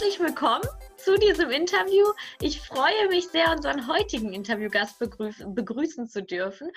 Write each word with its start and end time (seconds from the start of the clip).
herzlich 0.00 0.18
willkommen 0.18 0.66
zu 0.96 1.18
diesem 1.18 1.50
Interview. 1.50 2.06
Ich 2.40 2.58
freue 2.62 3.08
mich 3.08 3.28
sehr, 3.28 3.50
unseren 3.52 3.86
heutigen 3.86 4.32
Interviewgast 4.32 4.98
begrüßen, 4.98 5.54
begrüßen 5.54 6.08
zu 6.08 6.22
dürfen, 6.22 6.70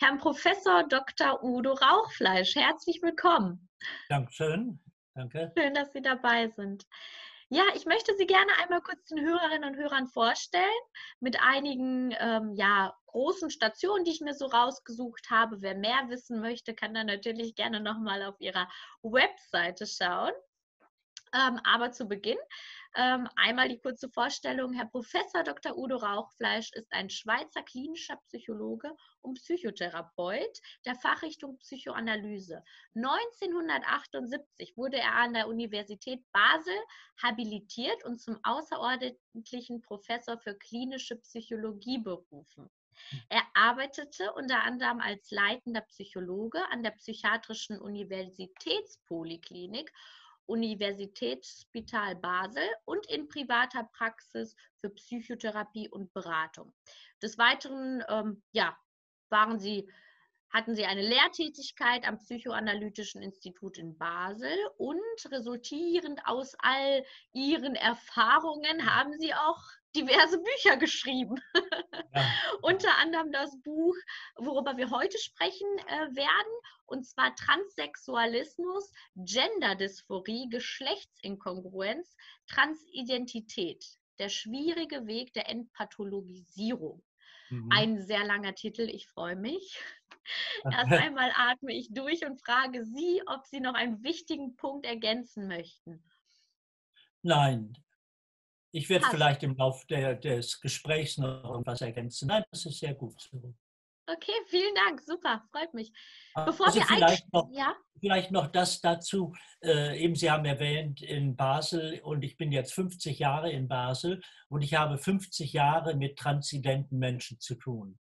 Herrn 0.00 0.18
Professor 0.18 0.82
Dr. 0.82 1.44
Udo 1.44 1.74
Rauchfleisch. 1.74 2.56
Herzlich 2.56 3.00
willkommen. 3.00 3.68
Dankeschön. 4.08 4.80
Danke. 5.14 5.52
Schön, 5.56 5.72
dass 5.74 5.92
Sie 5.92 6.02
dabei 6.02 6.48
sind. 6.48 6.84
Ja, 7.48 7.62
ich 7.76 7.86
möchte 7.86 8.16
Sie 8.16 8.26
gerne 8.26 8.50
einmal 8.60 8.80
kurz 8.80 9.04
den 9.04 9.24
Hörerinnen 9.24 9.70
und 9.70 9.76
Hörern 9.76 10.08
vorstellen 10.08 10.64
mit 11.20 11.40
einigen 11.40 12.12
ähm, 12.18 12.54
ja, 12.56 12.92
großen 13.06 13.50
Stationen, 13.50 14.04
die 14.04 14.10
ich 14.10 14.20
mir 14.20 14.34
so 14.34 14.46
rausgesucht 14.46 15.30
habe. 15.30 15.62
Wer 15.62 15.76
mehr 15.76 16.06
wissen 16.08 16.40
möchte, 16.40 16.74
kann 16.74 16.92
dann 16.92 17.06
natürlich 17.06 17.54
gerne 17.54 17.78
nochmal 17.78 18.24
auf 18.24 18.40
Ihrer 18.40 18.68
Webseite 19.02 19.86
schauen. 19.86 20.32
Ähm, 21.34 21.58
aber 21.64 21.90
zu 21.90 22.06
Beginn 22.06 22.38
ähm, 22.96 23.28
einmal 23.34 23.68
die 23.68 23.80
kurze 23.80 24.08
Vorstellung. 24.08 24.72
Herr 24.72 24.86
Professor 24.86 25.42
Dr. 25.42 25.76
Udo 25.76 25.96
Rauchfleisch 25.96 26.70
ist 26.74 26.92
ein 26.92 27.10
Schweizer 27.10 27.62
klinischer 27.62 28.16
Psychologe 28.28 28.92
und 29.20 29.40
Psychotherapeut 29.40 30.60
der 30.86 30.94
Fachrichtung 30.94 31.58
Psychoanalyse. 31.58 32.62
1978 32.94 34.76
wurde 34.76 34.98
er 34.98 35.14
an 35.14 35.34
der 35.34 35.48
Universität 35.48 36.22
Basel 36.30 36.78
habilitiert 37.20 38.04
und 38.04 38.20
zum 38.20 38.38
außerordentlichen 38.44 39.82
Professor 39.82 40.38
für 40.38 40.54
klinische 40.54 41.16
Psychologie 41.16 41.98
berufen. 41.98 42.70
Er 43.28 43.42
arbeitete 43.54 44.32
unter 44.34 44.62
anderem 44.62 45.00
als 45.00 45.32
leitender 45.32 45.80
Psychologe 45.80 46.64
an 46.70 46.84
der 46.84 46.92
Psychiatrischen 46.92 47.80
Universitätspoliklinik 47.80 49.92
Universitätsspital 50.46 52.16
Basel 52.16 52.68
und 52.84 53.06
in 53.06 53.28
privater 53.28 53.88
Praxis 53.92 54.54
für 54.80 54.90
Psychotherapie 54.90 55.88
und 55.88 56.12
Beratung. 56.12 56.72
Des 57.22 57.38
Weiteren 57.38 58.04
ähm, 58.08 58.42
ja, 58.52 58.76
waren 59.30 59.58
sie, 59.58 59.88
hatten 60.50 60.74
sie 60.74 60.84
eine 60.84 61.02
Lehrtätigkeit 61.02 62.06
am 62.06 62.18
Psychoanalytischen 62.18 63.22
Institut 63.22 63.78
in 63.78 63.96
Basel 63.96 64.56
und 64.76 65.00
resultierend 65.30 66.20
aus 66.26 66.54
all 66.58 67.04
ihren 67.32 67.74
Erfahrungen 67.74 68.94
haben 68.94 69.18
sie 69.18 69.34
auch 69.34 69.62
diverse 69.94 70.38
Bücher 70.38 70.76
geschrieben. 70.76 71.36
Ja. 72.14 72.24
Unter 72.62 72.96
anderem 72.98 73.32
das 73.32 73.56
Buch, 73.62 73.94
worüber 74.36 74.76
wir 74.76 74.90
heute 74.90 75.18
sprechen 75.18 75.68
äh, 75.86 76.14
werden, 76.14 76.52
und 76.86 77.04
zwar 77.04 77.34
Transsexualismus, 77.34 78.92
Genderdysphorie, 79.16 80.48
Geschlechtsinkongruenz, 80.50 82.16
Transidentität. 82.46 83.84
Der 84.18 84.28
schwierige 84.28 85.06
Weg 85.06 85.32
der 85.32 85.48
Entpathologisierung. 85.48 87.02
Mhm. 87.50 87.68
Ein 87.72 88.02
sehr 88.02 88.24
langer 88.24 88.54
Titel, 88.54 88.82
ich 88.82 89.08
freue 89.08 89.36
mich. 89.36 89.78
Erst 90.64 90.92
einmal 90.92 91.32
atme 91.34 91.74
ich 91.74 91.92
durch 91.92 92.24
und 92.24 92.40
frage 92.40 92.84
Sie, 92.84 93.22
ob 93.26 93.44
Sie 93.46 93.60
noch 93.60 93.74
einen 93.74 94.02
wichtigen 94.02 94.56
Punkt 94.56 94.86
ergänzen 94.86 95.48
möchten. 95.48 96.02
Nein, 97.22 97.76
ich 98.74 98.88
werde 98.88 99.02
Passt. 99.02 99.14
vielleicht 99.14 99.42
im 99.44 99.56
Laufe 99.56 99.86
des 99.86 100.60
Gesprächs 100.60 101.16
noch 101.16 101.44
irgendwas 101.44 101.80
ergänzen. 101.80 102.26
Nein, 102.26 102.42
das 102.50 102.66
ist 102.66 102.80
sehr 102.80 102.94
gut. 102.94 103.30
Okay, 104.06 104.32
vielen 104.48 104.74
Dank. 104.74 105.00
Super, 105.00 105.44
freut 105.52 105.72
mich. 105.74 105.92
Bevor 106.34 106.66
also 106.66 106.80
wir 106.80 106.86
vielleicht 106.86 107.32
noch, 107.32 107.48
ja? 107.52 107.74
vielleicht 108.00 108.32
noch 108.32 108.48
das 108.48 108.80
dazu. 108.80 109.32
Äh, 109.62 110.02
eben 110.02 110.16
Sie 110.16 110.28
haben 110.28 110.44
erwähnt 110.44 111.00
in 111.02 111.36
Basel 111.36 112.00
und 112.02 112.24
ich 112.24 112.36
bin 112.36 112.50
jetzt 112.50 112.74
50 112.74 113.20
Jahre 113.20 113.50
in 113.50 113.68
Basel 113.68 114.20
und 114.48 114.62
ich 114.62 114.74
habe 114.74 114.98
50 114.98 115.52
Jahre 115.52 115.94
mit 115.94 116.18
transidenten 116.18 116.98
Menschen 116.98 117.38
zu 117.38 117.54
tun. 117.54 117.98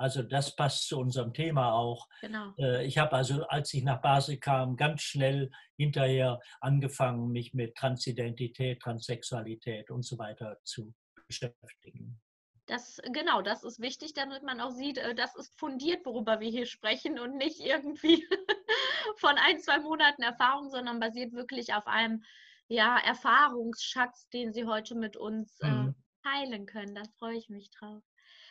Also 0.00 0.22
das 0.22 0.56
passt 0.56 0.88
zu 0.88 0.98
unserem 0.98 1.34
Thema 1.34 1.74
auch. 1.74 2.08
Genau. 2.22 2.54
Äh, 2.58 2.86
ich 2.86 2.96
habe 2.96 3.12
also, 3.12 3.46
als 3.48 3.74
ich 3.74 3.84
nach 3.84 4.00
Basel 4.00 4.38
kam, 4.38 4.76
ganz 4.78 5.02
schnell 5.02 5.50
hinterher 5.76 6.40
angefangen, 6.62 7.30
mich 7.30 7.52
mit 7.52 7.76
Transidentität, 7.76 8.80
Transsexualität 8.80 9.90
und 9.90 10.02
so 10.02 10.16
weiter 10.16 10.56
zu 10.64 10.94
beschäftigen. 11.26 12.18
Das, 12.64 12.98
genau, 13.12 13.42
das 13.42 13.62
ist 13.62 13.80
wichtig, 13.80 14.14
damit 14.14 14.42
man 14.42 14.62
auch 14.62 14.70
sieht, 14.70 14.96
äh, 14.96 15.14
das 15.14 15.36
ist 15.36 15.58
fundiert, 15.60 16.06
worüber 16.06 16.40
wir 16.40 16.48
hier 16.48 16.66
sprechen 16.66 17.18
und 17.18 17.36
nicht 17.36 17.60
irgendwie 17.60 18.26
von 19.16 19.36
ein, 19.36 19.58
zwei 19.58 19.80
Monaten 19.80 20.22
Erfahrung, 20.22 20.70
sondern 20.70 20.98
basiert 20.98 21.34
wirklich 21.34 21.74
auf 21.74 21.86
einem 21.86 22.24
ja, 22.68 22.96
Erfahrungsschatz, 22.98 24.30
den 24.30 24.54
Sie 24.54 24.64
heute 24.64 24.94
mit 24.94 25.18
uns 25.18 25.60
äh, 25.60 25.68
mhm. 25.68 25.94
teilen 26.22 26.64
können. 26.64 26.94
Da 26.94 27.02
freue 27.18 27.36
ich 27.36 27.50
mich 27.50 27.70
drauf. 27.70 28.02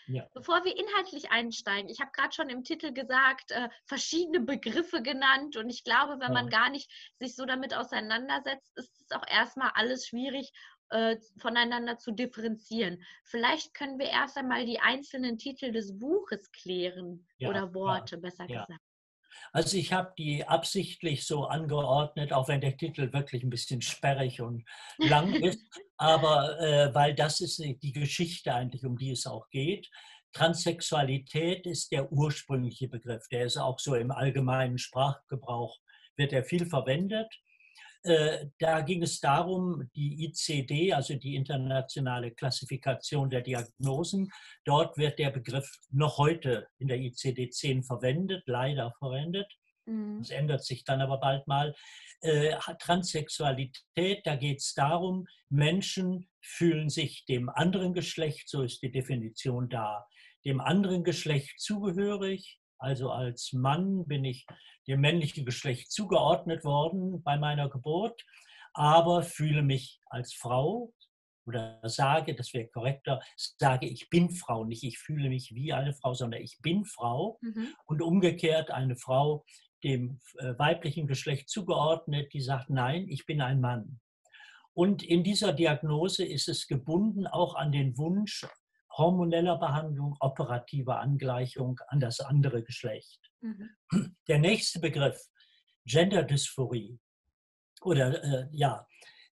Ja. 0.10 0.28
Bevor 0.34 0.64
wir 0.66 0.76
inhaltlich 0.76 1.32
einsteigen, 1.32 1.90
ich 1.90 2.00
habe 2.00 2.12
gerade 2.12 2.34
schon 2.34 2.50
im 2.50 2.64
Titel 2.64 2.92
gesagt, 2.94 3.52
äh, 3.52 3.70
verschiedene 3.86 4.40
Begriffe 4.40 5.02
genannt 5.02 5.56
und 5.56 5.70
ich 5.70 5.84
glaube, 5.84 6.14
wenn 6.14 6.34
ja. 6.34 6.34
man 6.34 6.50
gar 6.50 6.70
nicht 6.70 6.92
sich 7.20 7.36
so 7.36 7.46
damit 7.46 7.76
auseinandersetzt, 7.76 8.72
ist 8.76 8.92
es 9.02 9.12
auch 9.12 9.28
erstmal 9.28 9.72
alles 9.76 10.08
schwierig 10.08 10.52
äh, 10.90 11.18
voneinander 11.38 11.98
zu 11.98 12.12
differenzieren. 12.12 13.04
Vielleicht 13.24 13.74
können 13.74 14.00
wir 14.00 14.08
erst 14.08 14.38
einmal 14.38 14.66
die 14.66 14.80
einzelnen 14.80 15.38
Titel 15.38 15.72
des 15.72 15.98
Buches 15.98 16.52
klären 16.52 17.28
ja, 17.38 17.50
oder 17.50 17.74
Worte, 17.74 18.18
besser 18.18 18.48
gesagt. 18.48 18.89
Also 19.52 19.78
ich 19.78 19.94
habe 19.94 20.14
die 20.18 20.46
absichtlich 20.46 21.26
so 21.26 21.46
angeordnet, 21.46 22.34
auch 22.34 22.48
wenn 22.48 22.62
der 22.62 22.78
Titel 22.78 23.12
wirklich 23.14 23.44
ein 23.44 23.50
bisschen 23.50 23.82
sperrig 23.82 24.42
und 24.42 24.64
lang 24.98 25.34
ist, 25.44 25.60
aber 25.98 26.60
äh, 26.60 26.94
weil 26.94 27.16
das 27.16 27.42
ist 27.42 27.60
die 27.60 27.94
Geschichte 27.94 28.54
eigentlich, 28.54 28.86
um 28.86 28.98
die 28.98 29.12
es 29.12 29.26
auch 29.26 29.50
geht. 29.50 29.90
Transsexualität 30.34 31.66
ist 31.66 31.92
der 31.92 32.12
ursprüngliche 32.12 32.88
Begriff, 32.88 33.28
der 33.30 33.46
ist 33.46 33.58
auch 33.58 33.80
so 33.80 33.96
im 33.96 34.12
allgemeinen 34.12 34.78
Sprachgebrauch, 34.78 35.80
wird 36.16 36.34
er 36.34 36.44
viel 36.44 36.66
verwendet. 36.66 37.34
Äh, 38.04 38.48
da 38.60 38.82
ging 38.82 39.04
es 39.04 39.20
darum, 39.20 39.90
die 39.94 40.26
ICD, 40.26 40.94
also 40.94 41.16
die 41.16 41.36
internationale 41.36 42.32
Klassifikation 42.32 43.30
der 43.30 43.42
Diagnosen, 43.42 44.32
dort 44.64 44.98
wird 44.98 45.20
der 45.20 45.32
Begriff 45.32 45.70
noch 45.92 46.18
heute 46.18 46.68
in 46.78 46.88
der 46.88 46.98
ICD-10 46.98 47.84
verwendet, 47.84 48.44
leider 48.46 48.94
verwendet. 49.00 49.52
Mhm. 49.86 50.20
Das 50.20 50.30
ändert 50.30 50.64
sich 50.64 50.86
dann 50.86 51.02
aber 51.02 51.20
bald 51.20 51.46
mal. 51.48 51.76
Äh, 52.22 52.56
Transsexualität, 52.80 54.26
da 54.26 54.36
geht 54.36 54.60
es 54.60 54.74
darum, 54.74 55.26
Menschen 55.50 56.30
fühlen 56.42 56.90
sich 56.90 57.26
dem 57.26 57.50
anderen 57.50 57.94
Geschlecht, 57.94 58.50
so 58.50 58.62
ist 58.62 58.82
die 58.82 58.92
Definition 58.92 59.68
da, 59.70 60.06
dem 60.46 60.62
anderen 60.62 61.04
Geschlecht 61.04 61.60
zugehörig. 61.60 62.59
Also 62.80 63.12
als 63.12 63.54
Mann 63.54 64.06
bin 64.08 64.26
ich 64.26 64.46
dem 64.88 65.02
männlichen 65.02 65.46
Geschlecht 65.46 65.92
zugeordnet 65.92 66.64
worden 66.64 67.22
bei 67.24 67.38
meiner 67.38 67.70
Geburt, 67.70 68.26
aber 68.74 69.22
fühle 69.22 69.62
mich 69.62 70.00
als 70.08 70.34
Frau 70.34 70.94
oder 71.46 71.80
sage, 71.84 72.36
das 72.36 72.54
wäre 72.54 72.68
korrekter, 72.68 73.22
sage, 73.36 73.88
ich 73.88 74.10
bin 74.10 74.30
Frau, 74.30 74.66
nicht 74.66 74.84
ich 74.84 75.00
fühle 75.00 75.30
mich 75.30 75.54
wie 75.54 75.74
eine 75.74 75.94
Frau, 75.94 76.14
sondern 76.14 76.42
ich 76.42 76.60
bin 76.62 76.86
Frau 76.86 77.40
mhm. 77.42 77.74
und 77.86 78.02
umgekehrt 78.02 78.72
eine 78.72 78.96
Frau 78.96 79.46
dem 79.84 80.20
äh, 80.38 80.58
weiblichen 80.58 81.08
Geschlecht 81.08 81.50
zugeordnet, 81.50 82.34
die 82.34 82.42
sagt, 82.42 82.70
nein, 82.70 83.08
ich 83.10 83.26
bin 83.26 83.42
ein 83.42 83.62
Mann. 83.62 84.00
Und 84.74 85.04
in 85.04 85.24
dieser 85.24 85.54
Diagnose 85.54 86.24
ist 86.24 86.48
es 86.48 86.68
gebunden 86.68 87.28
auch 87.28 87.56
an 87.56 87.72
den 87.72 87.98
Wunsch 87.98 88.46
hormoneller 89.00 89.58
Behandlung, 89.58 90.16
operativer 90.20 91.00
Angleichung 91.00 91.80
an 91.88 92.00
das 92.00 92.20
andere 92.20 92.64
Geschlecht. 92.64 93.20
Mhm. 93.42 93.70
Der 94.28 94.40
nächste 94.40 94.80
Begriff, 94.80 95.20
Genderdysphorie, 95.86 97.00
oder 97.82 98.24
äh, 98.24 98.48
ja, 98.52 98.86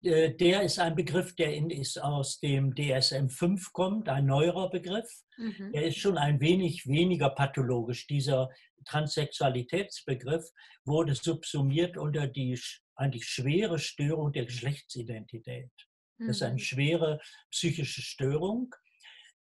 äh, 0.03 0.33
der 0.35 0.61
ist 0.61 0.79
ein 0.79 0.95
Begriff, 0.95 1.35
der 1.35 1.53
in, 1.53 1.69
ist 1.69 2.01
aus 2.01 2.39
dem 2.39 2.73
DSM-5 2.75 3.71
kommt, 3.73 4.07
ein 4.07 4.27
neuerer 4.27 4.69
Begriff. 4.69 5.09
Mhm. 5.37 5.71
Der 5.73 5.87
ist 5.87 5.97
schon 5.97 6.17
ein 6.17 6.39
wenig 6.39 6.87
weniger 6.87 7.29
pathologisch. 7.31 8.07
Dieser 8.07 8.49
Transsexualitätsbegriff 8.85 10.45
wurde 10.85 11.15
subsumiert 11.15 11.97
unter 11.97 12.27
die 12.27 12.59
eigentlich 12.95 13.25
schwere 13.25 13.79
Störung 13.79 14.31
der 14.31 14.45
Geschlechtsidentität. 14.45 15.71
Das 16.17 16.37
ist 16.37 16.43
eine 16.43 16.53
mhm. 16.53 16.59
schwere 16.59 17.19
psychische 17.51 18.01
Störung 18.01 18.73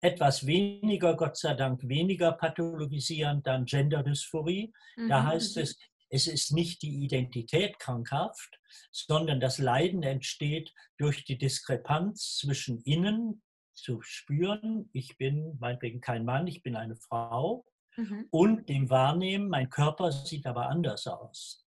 etwas 0.01 0.45
weniger, 0.45 1.15
Gott 1.15 1.37
sei 1.37 1.53
Dank, 1.53 1.87
weniger 1.87 2.31
pathologisierend 2.31 3.45
dann 3.47 3.65
Genderdysphorie. 3.65 4.73
Mhm. 4.97 5.09
Da 5.09 5.25
heißt 5.25 5.57
es, 5.57 5.77
es 6.09 6.27
ist 6.27 6.51
nicht 6.51 6.81
die 6.81 7.03
Identität 7.03 7.79
krankhaft, 7.79 8.59
sondern 8.91 9.39
das 9.39 9.57
Leiden 9.57 10.03
entsteht 10.03 10.73
durch 10.97 11.25
die 11.25 11.37
Diskrepanz 11.37 12.37
zwischen 12.37 12.79
innen 12.81 13.41
zu 13.73 14.01
spüren, 14.01 14.89
ich 14.93 15.17
bin 15.17 15.57
meinetwegen 15.59 15.99
kein 15.99 16.23
Mann, 16.23 16.47
ich 16.47 16.63
bin 16.63 16.75
eine 16.75 16.95
Frau, 16.95 17.65
mhm. 17.97 18.27
und 18.31 18.69
dem 18.69 18.89
Wahrnehmen, 18.89 19.49
mein 19.49 19.69
Körper 19.69 20.11
sieht 20.11 20.45
aber 20.45 20.69
anders 20.69 21.07
aus. 21.07 21.65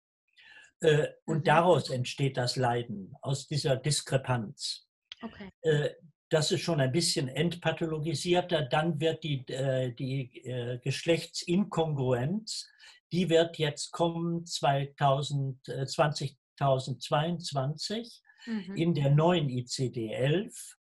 Äh, 0.81 1.08
und 1.26 1.38
mhm. 1.38 1.44
daraus 1.44 1.90
entsteht 1.90 2.37
das 2.37 2.56
Leiden, 2.56 3.14
aus 3.20 3.46
dieser 3.46 3.76
Diskrepanz. 3.76 4.88
Okay. 5.23 5.50
Äh, 6.31 6.37
das 6.37 6.50
ist 6.50 6.62
schon 6.62 6.81
ein 6.81 6.93
bisschen 6.93 7.29
entpathologisierter. 7.29 8.62
Dann 8.62 8.99
wird 9.00 9.23
die, 9.25 9.47
äh, 9.49 9.93
die 9.93 10.31
äh, 10.44 10.79
Geschlechtsinkongruenz, 10.79 12.67
die 13.12 13.29
wird 13.29 13.59
jetzt 13.59 13.91
kommen 13.91 14.47
2000, 14.47 15.59
2022 15.87 18.23
mhm. 18.47 18.77
in 18.77 18.94
der 18.94 19.11
neuen 19.11 19.49
ICD-11. 19.49 20.77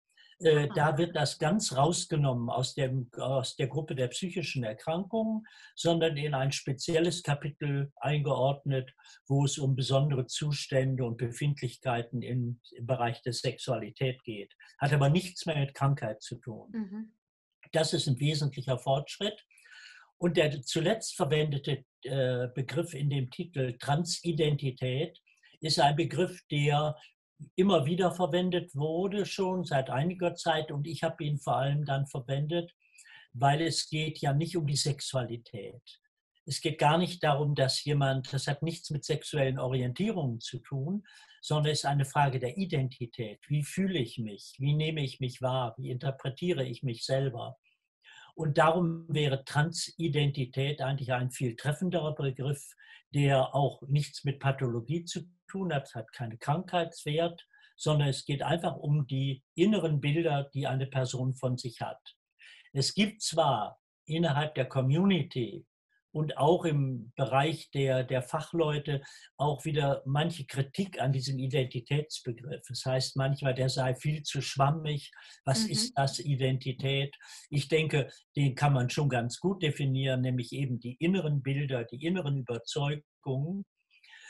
Äh, 0.45 0.69
da 0.75 0.99
wird 0.99 1.17
das 1.17 1.39
ganz 1.39 1.75
rausgenommen 1.75 2.51
aus, 2.51 2.75
dem, 2.75 3.09
aus 3.17 3.57
der 3.57 3.67
Gruppe 3.67 3.95
der 3.95 4.09
psychischen 4.09 4.63
Erkrankungen, 4.63 5.47
sondern 5.75 6.19
in 6.19 6.35
ein 6.35 6.53
spezielles 6.53 7.23
Kapitel 7.23 7.91
eingeordnet, 7.97 8.93
wo 9.27 9.47
es 9.47 9.59
um 9.59 9.75
besondere 9.75 10.27
Zustände 10.27 11.05
und 11.05 11.17
Befindlichkeiten 11.17 12.21
im, 12.21 12.61
im 12.73 12.87
Bereich 12.87 13.23
der 13.23 13.33
Sexualität 13.33 14.23
geht. 14.23 14.53
Hat 14.79 14.93
aber 14.93 15.09
nichts 15.09 15.47
mehr 15.47 15.59
mit 15.59 15.75
Krankheit 15.75 16.23
zu 16.23 16.37
tun. 16.37 16.71
Mhm. 16.73 17.13
Das 17.73 17.95
ist 17.95 18.07
ein 18.07 18.21
wesentlicher 18.21 18.79
Fortschritt. 18.79 19.47
Und 20.19 20.37
der 20.37 20.61
zuletzt 20.63 21.17
verwendete 21.17 21.85
äh, 22.03 22.49
Begriff 22.55 22.93
in 22.93 23.09
dem 23.09 23.31
Titel 23.31 23.79
Transidentität 23.79 25.19
ist 25.61 25.81
ein 25.81 25.97
Begriff, 25.97 26.41
der 26.51 26.97
immer 27.57 27.87
wieder 27.87 28.13
verwendet 28.13 28.75
wurde, 28.75 29.27
schon 29.27 29.65
seit 29.65 29.91
einiger 29.91 30.35
Zeit. 30.35 30.71
Und 30.71 30.87
ich 30.87 31.03
habe 31.03 31.25
ihn 31.25 31.39
vor 31.39 31.57
allem 31.57 31.85
dann 31.85 32.07
verwendet, 32.07 32.73
weil 33.33 33.63
es 33.63 33.89
geht 33.89 34.19
ja 34.19 34.33
nicht 34.33 34.57
um 34.57 34.67
die 34.67 34.77
Sexualität. 34.77 35.83
Es 36.47 36.61
geht 36.61 36.79
gar 36.79 36.99
nicht 36.99 37.25
darum, 37.25 37.55
dass 37.55 37.85
jemand, 37.85 38.33
das 38.33 38.47
hat 38.47 38.63
nichts 38.63 38.91
mit 38.91 39.05
sexuellen 39.05 39.59
Orientierungen 39.59 40.41
zu 40.41 40.59
tun, 40.59 41.05
sondern 41.41 41.73
es 41.73 41.81
ist 41.81 41.87
eine 41.87 42.05
Frage 42.05 42.39
der 42.39 42.57
Identität. 42.57 43.41
Wie 43.49 43.65
fühle 43.65 43.99
ich 43.99 44.19
mich? 44.19 44.55
Wie 44.59 44.75
nehme 44.75 45.03
ich 45.03 45.21
mich 45.21 45.43
wahr? 45.43 45.75
Wie 45.79 45.91
interpretiere 45.91 46.65
ich 46.65 46.83
mich 46.83 47.05
selber? 47.05 47.57
Und 48.35 48.59
darum 48.59 49.07
wäre 49.09 49.45
Transidentität 49.45 50.81
eigentlich 50.81 51.13
ein 51.13 51.31
viel 51.31 51.57
treffenderer 51.57 52.15
Begriff, 52.15 52.75
der 53.15 53.55
auch 53.55 53.83
nichts 53.83 54.25
mit 54.25 54.41
Pathologie 54.41 55.05
zu 55.05 55.23
tun 55.49 55.73
hat, 55.73 55.95
hat 55.95 56.13
keinen 56.13 56.39
Krankheitswert, 56.39 57.47
sondern 57.77 58.09
es 58.09 58.25
geht 58.25 58.43
einfach 58.43 58.77
um 58.77 59.07
die 59.07 59.43
inneren 59.55 60.01
Bilder, 60.01 60.51
die 60.53 60.67
eine 60.67 60.87
Person 60.87 61.35
von 61.35 61.57
sich 61.57 61.81
hat. 61.81 62.01
Es 62.73 62.95
gibt 62.95 63.23
zwar 63.23 63.81
innerhalb 64.07 64.55
der 64.57 64.67
Community 64.67 65.65
und 66.15 66.39
auch 66.39 66.65
im 66.65 67.13
Bereich 67.17 67.71
der, 67.73 68.05
der 68.05 68.23
Fachleute 68.23 69.03
auch 69.37 69.65
wieder 69.65 70.03
manche 70.07 70.47
Kritik 70.47 71.01
an 71.01 71.13
diesem 71.13 71.41
Identitätsbegriff. 71.41 72.63
Das 72.69 72.85
heißt 72.85 73.17
manchmal, 73.17 73.53
der 73.53 73.69
sei 73.69 73.97
viel 73.97 74.23
zu 74.23 74.41
schwammig. 74.41 75.11
Was 75.45 75.65
mhm. 75.65 75.71
ist 75.71 75.99
das 75.99 76.21
Identität? 76.21 77.17
Ich 77.51 77.67
denke, 77.67 78.09
den 78.37 78.55
kann 78.55 78.73
man 78.73 78.91
schon 78.91 79.09
ganz 79.09 79.41
gut 79.41 79.61
definieren, 79.63 80.21
nämlich 80.21 80.53
eben 80.53 80.79
die 80.79 80.95
inneren 81.01 81.43
Bilder, 81.43 81.83
die 81.85 82.05
inneren 82.05 82.39
Überzeugungen. 82.39 83.65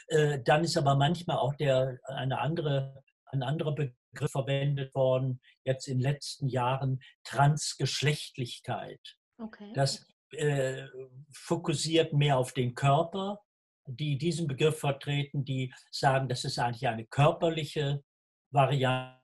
Äh, 0.08 0.40
dann 0.42 0.64
ist 0.64 0.78
aber 0.78 0.96
manchmal 0.96 1.36
auch 1.36 1.54
der, 1.54 1.98
eine 2.06 2.40
andere, 2.40 3.02
ein 3.26 3.42
anderer 3.42 3.75
Begriff 3.75 4.31
verwendet 4.31 4.94
worden, 4.94 5.38
jetzt 5.64 5.86
in 5.86 5.98
den 5.98 6.02
letzten 6.02 6.48
Jahren, 6.48 7.02
Transgeschlechtlichkeit. 7.25 9.00
Okay. 9.38 9.70
Das 9.75 10.06
äh, 10.38 10.88
fokussiert 11.32 12.12
mehr 12.12 12.38
auf 12.38 12.52
den 12.52 12.75
Körper, 12.75 13.40
die 13.86 14.19
diesen 14.19 14.46
Begriff 14.46 14.78
vertreten, 14.78 15.44
die 15.44 15.72
sagen, 15.90 16.28
das 16.28 16.44
ist 16.44 16.58
eigentlich 16.58 16.88
eine 16.88 17.06
körperliche 17.06 18.02
Variante, 18.50 19.20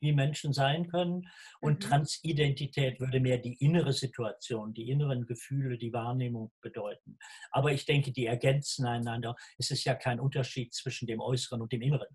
wie 0.00 0.12
Menschen 0.12 0.52
sein 0.52 0.88
können. 0.88 1.28
Und 1.60 1.84
mhm. 1.84 1.88
Transidentität 1.88 3.00
würde 3.00 3.20
mehr 3.20 3.38
die 3.38 3.54
innere 3.54 3.92
Situation, 3.92 4.74
die 4.74 4.90
inneren 4.90 5.26
Gefühle, 5.26 5.78
die 5.78 5.92
Wahrnehmung 5.92 6.52
bedeuten. 6.60 7.18
Aber 7.50 7.72
ich 7.72 7.84
denke, 7.86 8.12
die 8.12 8.26
ergänzen 8.26 8.86
einander. 8.86 9.34
Es 9.58 9.70
ist 9.70 9.84
ja 9.84 9.94
kein 9.94 10.20
Unterschied 10.20 10.74
zwischen 10.74 11.06
dem 11.06 11.20
Äußeren 11.20 11.62
und 11.62 11.72
dem 11.72 11.82
Inneren. 11.82 12.08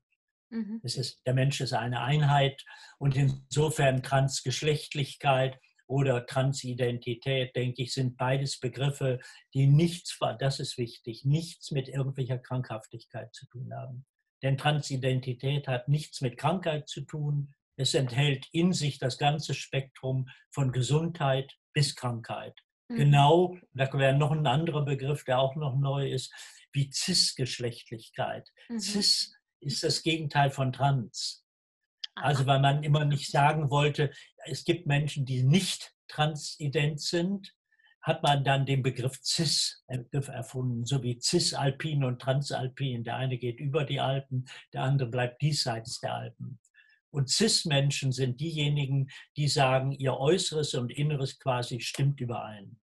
Mhm. 0.49 0.81
Es 0.83 0.97
ist, 0.97 1.25
der 1.25 1.33
Mensch 1.33 1.59
ist 1.61 1.73
eine 1.73 2.01
Einheit 2.01 2.63
und 2.99 3.15
insofern 3.15 4.03
Transgeschlechtlichkeit 4.03 5.59
oder 5.87 6.25
Transidentität, 6.25 7.55
denke 7.55 7.83
ich, 7.83 7.93
sind 7.93 8.17
beides 8.17 8.59
Begriffe, 8.59 9.19
die 9.53 9.67
nichts, 9.67 10.17
das 10.39 10.59
ist 10.59 10.77
wichtig, 10.77 11.25
nichts 11.25 11.71
mit 11.71 11.89
irgendwelcher 11.89 12.37
Krankhaftigkeit 12.37 13.33
zu 13.33 13.45
tun 13.47 13.73
haben. 13.73 14.05
Denn 14.41 14.57
Transidentität 14.57 15.67
hat 15.67 15.87
nichts 15.87 16.21
mit 16.21 16.37
Krankheit 16.37 16.87
zu 16.87 17.01
tun. 17.01 17.53
Es 17.77 17.93
enthält 17.93 18.47
in 18.51 18.73
sich 18.73 18.99
das 18.99 19.17
ganze 19.17 19.53
Spektrum 19.53 20.27
von 20.51 20.71
Gesundheit 20.71 21.53
bis 21.73 21.95
Krankheit. 21.95 22.59
Mhm. 22.89 22.95
Genau, 22.97 23.57
da 23.73 23.91
wäre 23.93 24.17
noch 24.17 24.31
ein 24.31 24.45
anderer 24.45 24.83
Begriff, 24.83 25.23
der 25.23 25.39
auch 25.39 25.55
noch 25.55 25.75
neu 25.75 26.09
ist, 26.09 26.33
wie 26.73 26.91
Cis-Geschlechtlichkeit. 26.91 28.49
Mhm. 28.69 28.79
Cis 28.79 29.33
ist 29.61 29.83
das 29.83 30.03
Gegenteil 30.03 30.51
von 30.51 30.73
Trans. 30.73 31.45
Also 32.15 32.45
weil 32.45 32.59
man 32.59 32.83
immer 32.83 33.05
nicht 33.05 33.31
sagen 33.31 33.71
wollte, 33.71 34.11
es 34.45 34.63
gibt 34.63 34.87
Menschen, 34.87 35.25
die 35.25 35.43
nicht 35.43 35.93
transident 36.07 37.01
sind, 37.01 37.53
hat 38.01 38.21
man 38.21 38.43
dann 38.43 38.65
den 38.65 38.83
Begriff 38.83 39.19
Cis 39.23 39.83
erfunden, 39.87 40.85
so 40.85 41.01
wie 41.01 41.19
Cisalpin 41.19 42.03
und 42.03 42.21
Transalpin. 42.21 43.03
Der 43.03 43.15
eine 43.15 43.37
geht 43.37 43.59
über 43.59 43.85
die 43.85 44.01
Alpen, 44.01 44.45
der 44.73 44.83
andere 44.83 45.09
bleibt 45.09 45.41
diesseits 45.41 45.99
der 46.01 46.13
Alpen. 46.13 46.59
Und 47.11 47.29
Cis-Menschen 47.29 48.11
sind 48.11 48.41
diejenigen, 48.41 49.09
die 49.37 49.47
sagen, 49.47 49.91
ihr 49.91 50.17
Äußeres 50.17 50.73
und 50.73 50.91
Inneres 50.91 51.39
quasi 51.39 51.79
stimmt 51.79 52.19
überein. 52.19 52.79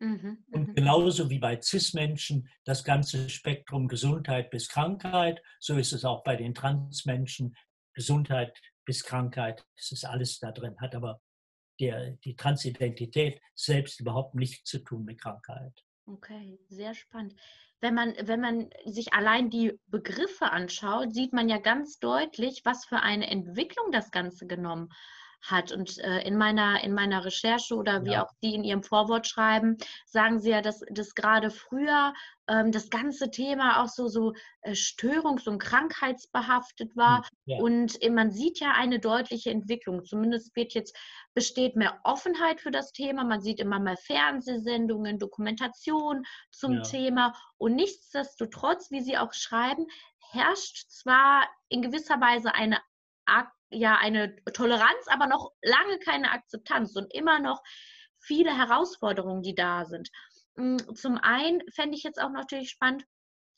Mhm, 0.00 0.44
und 0.50 0.68
mhm. 0.68 0.74
genauso 0.74 1.30
wie 1.30 1.38
bei 1.38 1.60
CIS-Menschen 1.60 2.48
das 2.64 2.82
ganze 2.82 3.28
Spektrum 3.28 3.86
Gesundheit 3.86 4.50
bis 4.50 4.68
Krankheit, 4.68 5.40
so 5.60 5.76
ist 5.76 5.92
es 5.92 6.04
auch 6.04 6.24
bei 6.24 6.34
den 6.34 6.54
Trans-Menschen 6.54 7.54
Gesundheit 7.92 8.58
bis 8.84 9.04
Krankheit. 9.04 9.64
Es 9.76 9.92
ist 9.92 10.04
alles 10.04 10.38
da 10.38 10.52
drin, 10.52 10.76
hat 10.80 10.94
aber 10.94 11.20
der, 11.80 12.12
die 12.24 12.36
Transidentität 12.36 13.40
selbst 13.54 14.00
überhaupt 14.00 14.34
nichts 14.34 14.70
zu 14.70 14.78
tun 14.78 15.04
mit 15.04 15.20
Krankheit. 15.20 15.84
Okay, 16.06 16.58
sehr 16.68 16.94
spannend. 16.94 17.34
Wenn 17.80 17.94
man, 17.94 18.14
wenn 18.22 18.40
man 18.40 18.70
sich 18.84 19.12
allein 19.12 19.50
die 19.50 19.78
Begriffe 19.86 20.50
anschaut, 20.50 21.12
sieht 21.12 21.32
man 21.32 21.48
ja 21.48 21.58
ganz 21.58 21.98
deutlich, 21.98 22.62
was 22.64 22.84
für 22.84 23.00
eine 23.00 23.28
Entwicklung 23.28 23.90
das 23.90 24.10
Ganze 24.10 24.46
genommen 24.46 24.90
hat. 25.44 25.72
Und 25.72 25.98
äh, 25.98 26.20
in, 26.20 26.36
meiner, 26.36 26.82
in 26.82 26.94
meiner 26.94 27.24
Recherche 27.24 27.74
oder 27.74 28.04
wie 28.04 28.12
ja. 28.12 28.24
auch 28.24 28.30
Sie 28.40 28.54
in 28.54 28.64
Ihrem 28.64 28.82
Vorwort 28.82 29.26
schreiben, 29.26 29.76
sagen 30.06 30.40
Sie 30.40 30.50
ja, 30.50 30.60
dass, 30.60 30.80
dass 30.90 31.14
gerade 31.14 31.50
früher 31.50 32.12
ähm, 32.48 32.72
das 32.72 32.90
ganze 32.90 33.30
Thema 33.30 33.82
auch 33.82 33.88
so, 33.88 34.08
so 34.08 34.32
äh, 34.62 34.72
störungs- 34.72 35.48
und 35.48 35.58
krankheitsbehaftet 35.58 36.96
war. 36.96 37.18
Hm, 37.18 37.28
ja. 37.46 37.58
Und 37.58 38.02
äh, 38.02 38.10
man 38.10 38.30
sieht 38.30 38.60
ja 38.60 38.72
eine 38.72 38.98
deutliche 38.98 39.50
Entwicklung. 39.50 40.04
Zumindest 40.04 40.54
wird 40.56 40.74
jetzt, 40.74 40.96
besteht 41.34 41.76
mehr 41.76 42.00
Offenheit 42.04 42.60
für 42.60 42.70
das 42.70 42.92
Thema. 42.92 43.24
Man 43.24 43.40
sieht 43.40 43.60
immer 43.60 43.80
mehr 43.80 43.96
Fernsehsendungen, 43.96 45.18
Dokumentation 45.18 46.24
zum 46.50 46.74
ja. 46.74 46.82
Thema. 46.82 47.34
Und 47.58 47.76
nichtsdestotrotz, 47.76 48.90
wie 48.90 49.00
Sie 49.00 49.16
auch 49.16 49.32
schreiben, 49.32 49.86
herrscht 50.30 50.90
zwar 50.90 51.48
in 51.68 51.82
gewisser 51.82 52.20
Weise 52.20 52.54
eine 52.54 52.78
ja 53.74 53.96
eine 53.96 54.36
Toleranz, 54.52 55.06
aber 55.08 55.26
noch 55.26 55.50
lange 55.62 55.98
keine 55.98 56.30
Akzeptanz 56.30 56.96
und 56.96 57.12
immer 57.12 57.40
noch 57.40 57.62
viele 58.18 58.56
Herausforderungen, 58.56 59.42
die 59.42 59.54
da 59.54 59.84
sind. 59.84 60.10
Hm, 60.56 60.78
zum 60.94 61.18
einen 61.18 61.62
fände 61.72 61.96
ich 61.96 62.04
jetzt 62.04 62.20
auch 62.20 62.30
natürlich 62.30 62.70
spannend, 62.70 63.04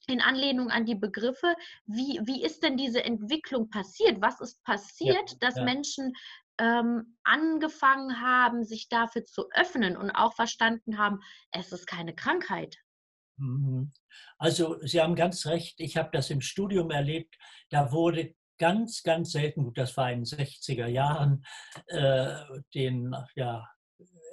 in 0.09 0.21
Anlehnung 0.21 0.71
an 0.71 0.87
die 0.87 0.95
Begriffe, 0.95 1.55
wie, 1.87 2.21
wie 2.25 2.45
ist 2.45 2.63
denn 2.63 2.77
diese 2.77 3.05
Entwicklung 3.05 3.71
passiert? 3.71 4.21
Was 4.21 4.41
ist 4.41 4.63
passiert, 4.63 5.31
ja, 5.31 5.37
dass 5.41 5.57
ja. 5.57 5.65
Menschen 5.65 6.13
ähm, 6.59 7.19
angefangen 7.25 8.21
haben, 8.21 8.65
sich 8.65 8.89
dafür 8.89 9.25
zu 9.25 9.49
öffnen 9.53 9.97
und 9.97 10.11
auch 10.13 10.35
verstanden 10.35 10.99
haben, 10.99 11.21
es 11.51 11.73
ist 11.73 11.87
keine 11.87 12.15
Krankheit? 12.15 12.77
Mhm. 13.39 13.93
Also 14.39 14.79
Sie 14.83 15.01
haben 15.01 15.17
ganz 15.17 15.45
recht, 15.47 15.81
ich 15.81 15.97
habe 15.97 16.11
das 16.13 16.31
im 16.31 16.41
Studium 16.41 16.91
erlebt, 16.91 17.37
da 17.69 17.91
wurde 17.93 18.35
ganz, 18.59 19.03
ganz 19.03 19.33
selten, 19.33 19.65
gut, 19.65 19.79
das 19.79 19.97
war 19.97 20.11
in 20.11 20.21
den 20.21 20.25
60er 20.25 20.87
Jahren, 20.87 21.45
äh, 21.87 22.37
den, 22.75 23.15
ja, 23.35 23.67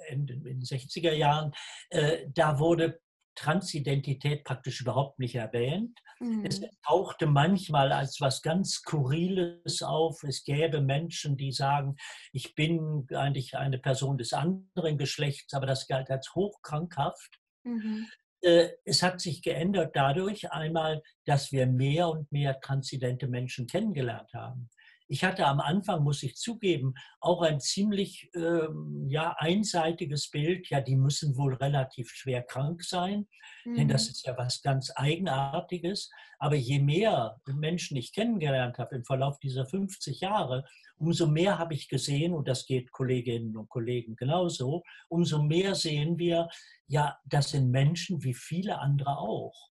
in 0.08 0.26
den 0.26 0.60
60er 0.60 1.12
Jahren, 1.12 1.52
äh, 1.90 2.26
da 2.28 2.58
wurde 2.58 3.00
Transidentität 3.34 4.44
praktisch 4.44 4.80
überhaupt 4.80 5.18
nicht 5.18 5.34
erwähnt. 5.34 5.98
Mhm. 6.20 6.44
Es 6.44 6.60
tauchte 6.86 7.26
manchmal 7.26 7.92
als 7.92 8.20
was 8.20 8.42
ganz 8.42 8.74
Skurriles 8.74 9.82
auf. 9.82 10.22
Es 10.22 10.44
gäbe 10.44 10.80
Menschen, 10.80 11.36
die 11.36 11.52
sagen, 11.52 11.96
ich 12.32 12.54
bin 12.54 13.06
eigentlich 13.12 13.56
eine 13.56 13.78
Person 13.78 14.18
des 14.18 14.32
anderen 14.32 14.98
Geschlechts, 14.98 15.52
aber 15.54 15.66
das 15.66 15.86
galt 15.86 16.10
als 16.10 16.34
hochkrankhaft. 16.34 17.40
Mhm. 17.64 18.06
Äh, 18.44 18.72
es 18.84 19.02
hat 19.02 19.20
sich 19.20 19.40
geändert 19.40 19.96
dadurch 19.96 20.52
einmal, 20.52 21.02
dass 21.24 21.50
wir 21.50 21.66
mehr 21.66 22.08
und 22.08 22.30
mehr 22.30 22.60
transidente 22.60 23.26
Menschen 23.26 23.66
kennengelernt 23.66 24.32
haben. 24.34 24.68
Ich 25.06 25.22
hatte 25.22 25.46
am 25.46 25.60
Anfang, 25.60 26.02
muss 26.02 26.22
ich 26.22 26.36
zugeben, 26.36 26.94
auch 27.20 27.42
ein 27.42 27.60
ziemlich 27.60 28.30
ähm, 28.34 29.06
ja, 29.08 29.34
einseitiges 29.38 30.30
Bild. 30.30 30.68
Ja, 30.70 30.80
die 30.80 30.96
müssen 30.96 31.36
wohl 31.36 31.54
relativ 31.54 32.10
schwer 32.10 32.42
krank 32.42 32.82
sein, 32.82 33.26
mhm. 33.64 33.76
denn 33.76 33.88
das 33.88 34.06
mhm. 34.06 34.10
ist 34.10 34.26
ja 34.26 34.36
was 34.38 34.62
ganz 34.62 34.90
Eigenartiges. 34.94 36.10
Aber 36.38 36.56
je 36.56 36.78
mehr 36.78 37.36
Menschen 37.46 37.96
ich 37.96 38.12
kennengelernt 38.12 38.78
habe 38.78 38.96
im 38.96 39.04
Verlauf 39.04 39.38
dieser 39.40 39.66
50 39.66 40.20
Jahre, 40.20 40.64
umso 40.96 41.26
mehr 41.26 41.58
habe 41.58 41.74
ich 41.74 41.88
gesehen, 41.88 42.32
und 42.32 42.48
das 42.48 42.66
geht 42.66 42.92
Kolleginnen 42.92 43.56
und 43.56 43.68
Kollegen 43.68 44.16
genauso, 44.16 44.82
umso 45.08 45.42
mehr 45.42 45.74
sehen 45.74 46.18
wir, 46.18 46.48
ja, 46.86 47.18
das 47.24 47.50
sind 47.50 47.70
Menschen 47.70 48.22
wie 48.22 48.34
viele 48.34 48.78
andere 48.78 49.18
auch. 49.18 49.70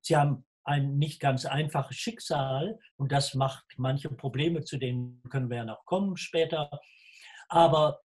Sie 0.00 0.16
haben 0.16 0.46
ein 0.64 0.96
nicht 0.98 1.20
ganz 1.20 1.44
einfaches 1.44 1.96
Schicksal 1.96 2.78
und 2.96 3.12
das 3.12 3.34
macht 3.34 3.64
manche 3.76 4.08
Probleme, 4.08 4.64
zu 4.64 4.78
denen 4.78 5.22
können 5.30 5.50
wir 5.50 5.58
ja 5.58 5.64
noch 5.64 5.84
kommen 5.84 6.16
später. 6.16 6.70
Aber 7.48 8.00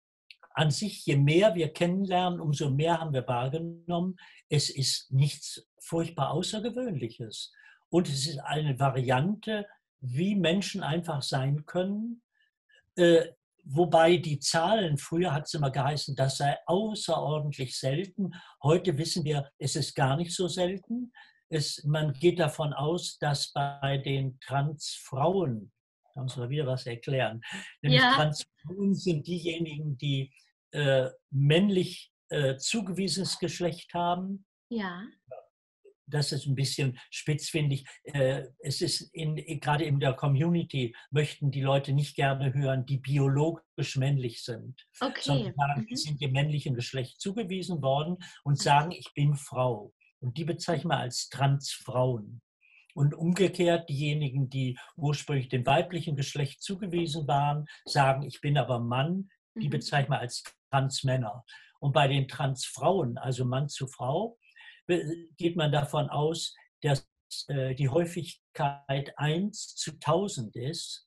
an 0.54 0.70
sich, 0.70 1.04
je 1.04 1.16
mehr 1.16 1.54
wir 1.56 1.72
kennenlernen, 1.72 2.40
umso 2.40 2.70
mehr 2.70 3.00
haben 3.00 3.12
wir 3.12 3.26
wahrgenommen, 3.26 4.16
es 4.48 4.70
ist 4.70 5.12
nichts 5.12 5.66
furchtbar 5.80 6.30
Außergewöhnliches. 6.30 7.52
Und 7.90 8.08
es 8.08 8.26
ist 8.26 8.38
eine 8.38 8.78
Variante, 8.78 9.66
wie 10.00 10.36
Menschen 10.36 10.82
einfach 10.82 11.22
sein 11.22 11.66
können. 11.66 12.22
Äh, 12.94 13.32
wobei 13.64 14.16
die 14.16 14.38
Zahlen, 14.38 14.96
früher 14.96 15.32
hat 15.32 15.46
es 15.46 15.54
immer 15.54 15.72
geheißen, 15.72 16.14
das 16.14 16.36
sei 16.36 16.56
außerordentlich 16.66 17.76
selten. 17.76 18.32
Heute 18.62 18.96
wissen 18.96 19.24
wir, 19.24 19.50
es 19.58 19.74
ist 19.74 19.94
gar 19.94 20.16
nicht 20.16 20.32
so 20.32 20.46
selten 20.46 21.12
es, 21.48 21.84
man 21.84 22.12
geht 22.12 22.38
davon 22.38 22.72
aus, 22.72 23.18
dass 23.18 23.52
bei 23.52 23.98
den 23.98 24.38
Transfrauen, 24.40 25.72
da 26.14 26.22
muss 26.22 26.36
man 26.36 26.48
wieder 26.48 26.66
was 26.66 26.86
erklären, 26.86 27.42
nämlich 27.82 28.00
ja. 28.00 28.14
Transfrauen 28.14 28.94
sind 28.94 29.26
diejenigen, 29.26 29.96
die 29.98 30.32
äh, 30.72 31.10
männlich 31.30 32.12
äh, 32.30 32.56
zugewiesenes 32.56 33.38
Geschlecht 33.38 33.94
haben. 33.94 34.44
Ja. 34.68 35.06
Das 36.06 36.32
ist 36.32 36.46
ein 36.46 36.54
bisschen 36.54 36.98
spitzfindig. 37.10 37.86
Äh, 38.02 38.48
es 38.58 38.82
ist 38.82 39.02
in, 39.14 39.36
gerade 39.60 39.84
in 39.84 40.00
der 40.00 40.12
Community 40.14 40.94
möchten 41.10 41.50
die 41.50 41.62
Leute 41.62 41.92
nicht 41.92 42.14
gerne 42.14 42.52
hören, 42.52 42.84
die 42.84 42.98
biologisch 42.98 43.96
männlich 43.96 44.42
sind. 44.42 44.86
Okay. 45.00 45.20
Sondern 45.20 45.86
mhm. 45.88 45.96
sind 45.96 46.20
dem 46.20 46.32
männlichen 46.32 46.74
Geschlecht 46.74 47.20
zugewiesen 47.20 47.80
worden 47.80 48.18
und 48.42 48.60
sagen, 48.60 48.90
ich 48.90 49.12
bin 49.14 49.34
Frau. 49.34 49.94
Und 50.24 50.38
die 50.38 50.44
bezeichnen 50.44 50.90
wir 50.90 50.98
als 50.98 51.28
Transfrauen. 51.28 52.40
Und 52.94 53.14
umgekehrt, 53.14 53.90
diejenigen, 53.90 54.48
die 54.48 54.78
ursprünglich 54.96 55.50
dem 55.50 55.66
weiblichen 55.66 56.16
Geschlecht 56.16 56.62
zugewiesen 56.62 57.28
waren, 57.28 57.66
sagen, 57.84 58.22
ich 58.22 58.40
bin 58.40 58.56
aber 58.56 58.78
Mann, 58.78 59.28
die 59.54 59.66
mhm. 59.66 59.72
bezeichnen 59.72 60.12
wir 60.12 60.20
als 60.20 60.42
Transmänner. 60.70 61.44
Und 61.78 61.92
bei 61.92 62.08
den 62.08 62.26
Transfrauen, 62.26 63.18
also 63.18 63.44
Mann 63.44 63.68
zu 63.68 63.86
Frau, 63.86 64.38
geht 64.86 65.56
man 65.56 65.72
davon 65.72 66.08
aus, 66.08 66.54
dass 66.80 67.06
äh, 67.48 67.74
die 67.74 67.90
Häufigkeit 67.90 69.12
1 69.18 69.74
zu 69.76 69.92
1000 69.92 70.56
ist. 70.56 71.06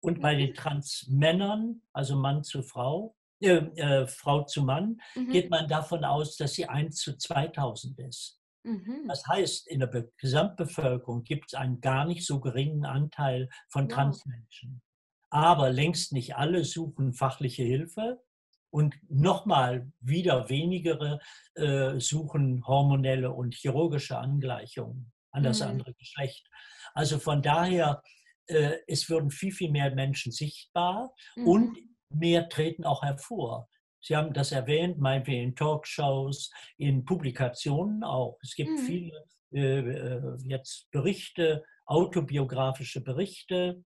Und 0.00 0.22
bei 0.22 0.34
den 0.34 0.50
mhm. 0.50 0.54
Transmännern, 0.54 1.82
also 1.92 2.16
Mann 2.16 2.42
zu 2.42 2.62
Frau, 2.62 3.16
äh, 3.40 3.56
äh, 3.56 4.06
Frau 4.06 4.44
zu 4.44 4.62
Mann, 4.62 5.00
mhm. 5.14 5.30
geht 5.30 5.50
man 5.50 5.68
davon 5.68 6.04
aus, 6.04 6.36
dass 6.36 6.54
sie 6.54 6.66
1 6.66 6.96
zu 6.96 7.18
2000 7.18 7.98
ist. 7.98 8.40
Mhm. 8.66 9.06
Das 9.06 9.24
heißt, 9.26 9.68
in 9.68 9.80
der 9.80 10.08
Gesamtbevölkerung 10.18 11.22
gibt 11.22 11.46
es 11.46 11.54
einen 11.54 11.80
gar 11.80 12.04
nicht 12.04 12.26
so 12.26 12.40
geringen 12.40 12.84
Anteil 12.84 13.48
von 13.68 13.88
Transmenschen. 13.88 14.82
Aber 15.30 15.70
längst 15.70 16.12
nicht 16.12 16.36
alle 16.36 16.64
suchen 16.64 17.12
fachliche 17.12 17.62
Hilfe 17.62 18.20
und 18.70 18.96
nochmal 19.08 19.90
wieder 20.00 20.48
wenigere 20.48 21.20
äh, 21.54 21.98
suchen 22.00 22.66
hormonelle 22.66 23.30
und 23.30 23.54
chirurgische 23.54 24.18
Angleichungen 24.18 25.12
an 25.30 25.44
das 25.44 25.60
mhm. 25.60 25.68
andere 25.68 25.94
Geschlecht. 25.94 26.48
Also 26.92 27.18
von 27.18 27.42
daher, 27.42 28.02
äh, 28.46 28.78
es 28.88 29.08
würden 29.08 29.30
viel, 29.30 29.52
viel 29.52 29.70
mehr 29.70 29.94
Menschen 29.94 30.32
sichtbar 30.32 31.14
mhm. 31.36 31.46
und 31.46 31.78
mehr 32.10 32.48
treten 32.48 32.84
auch 32.84 33.02
hervor. 33.02 33.68
Sie 34.06 34.14
haben 34.14 34.32
das 34.32 34.52
erwähnt, 34.52 34.98
meinetwegen 34.98 35.48
in 35.48 35.56
Talkshows, 35.56 36.52
in 36.76 37.04
Publikationen 37.04 38.04
auch. 38.04 38.38
Es 38.40 38.54
gibt 38.54 38.70
mhm. 38.70 38.78
viele 38.78 39.24
äh, 39.52 39.78
äh, 39.78 40.36
jetzt 40.44 40.88
Berichte, 40.92 41.64
autobiografische 41.86 43.00
Berichte. 43.00 43.82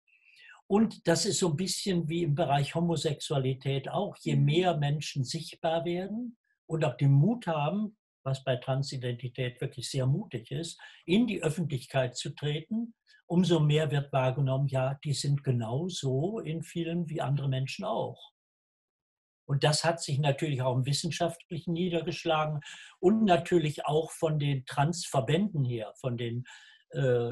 Und 0.66 1.06
das 1.06 1.24
ist 1.24 1.38
so 1.38 1.50
ein 1.50 1.56
bisschen 1.56 2.08
wie 2.08 2.24
im 2.24 2.34
Bereich 2.34 2.74
Homosexualität 2.74 3.88
auch. 3.88 4.16
Je 4.20 4.34
mhm. 4.34 4.44
mehr 4.44 4.76
Menschen 4.76 5.22
sichtbar 5.22 5.84
werden 5.84 6.36
und 6.66 6.84
auch 6.84 6.96
den 6.96 7.12
Mut 7.12 7.46
haben, 7.46 7.96
was 8.24 8.42
bei 8.42 8.56
Transidentität 8.56 9.60
wirklich 9.60 9.88
sehr 9.88 10.06
mutig 10.06 10.50
ist, 10.50 10.80
in 11.06 11.28
die 11.28 11.44
Öffentlichkeit 11.44 12.16
zu 12.16 12.30
treten, 12.30 12.92
umso 13.28 13.60
mehr 13.60 13.92
wird 13.92 14.12
wahrgenommen, 14.12 14.66
ja, 14.66 14.98
die 15.04 15.12
sind 15.12 15.44
genauso 15.44 16.40
in 16.40 16.64
vielen 16.64 17.08
wie 17.08 17.20
andere 17.20 17.48
Menschen 17.48 17.84
auch. 17.84 18.32
Und 19.48 19.64
das 19.64 19.82
hat 19.82 20.02
sich 20.02 20.18
natürlich 20.18 20.60
auch 20.60 20.76
im 20.76 20.84
Wissenschaftlichen 20.84 21.72
niedergeschlagen 21.72 22.60
und 23.00 23.24
natürlich 23.24 23.86
auch 23.86 24.10
von 24.10 24.38
den 24.38 24.66
Transverbänden 24.66 25.64
her, 25.64 25.94
von 26.00 26.18
den 26.18 26.44
äh, 26.90 27.30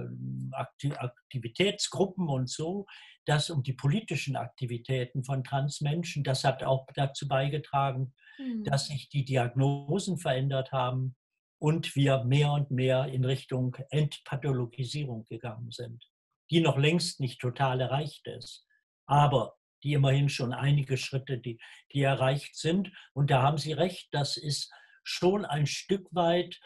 Aktivitätsgruppen 0.52 2.28
und 2.28 2.48
so, 2.48 2.86
das 3.26 3.50
und 3.50 3.66
die 3.66 3.74
politischen 3.74 4.34
Aktivitäten 4.34 5.24
von 5.24 5.44
Transmenschen, 5.44 6.24
das 6.24 6.42
hat 6.42 6.62
auch 6.64 6.86
dazu 6.94 7.28
beigetragen, 7.28 8.14
mhm. 8.38 8.64
dass 8.64 8.86
sich 8.86 9.10
die 9.10 9.26
Diagnosen 9.26 10.16
verändert 10.16 10.72
haben 10.72 11.16
und 11.58 11.96
wir 11.96 12.24
mehr 12.24 12.52
und 12.52 12.70
mehr 12.70 13.06
in 13.06 13.26
Richtung 13.26 13.76
Entpathologisierung 13.90 15.24
gegangen 15.24 15.70
sind, 15.70 16.02
die 16.50 16.60
noch 16.60 16.78
längst 16.78 17.20
nicht 17.20 17.40
total 17.40 17.82
erreicht 17.82 18.26
ist. 18.26 18.66
Aber 19.06 19.56
die 19.86 19.92
immerhin 19.92 20.28
schon 20.28 20.52
einige 20.52 20.96
Schritte, 20.96 21.38
die, 21.38 21.60
die 21.92 22.02
erreicht 22.02 22.56
sind. 22.56 22.90
Und 23.12 23.30
da 23.30 23.42
haben 23.42 23.56
Sie 23.56 23.72
recht, 23.72 24.08
das 24.10 24.36
ist 24.36 24.72
schon 25.04 25.44
ein 25.44 25.66
Stück 25.66 26.08
weit 26.10 26.60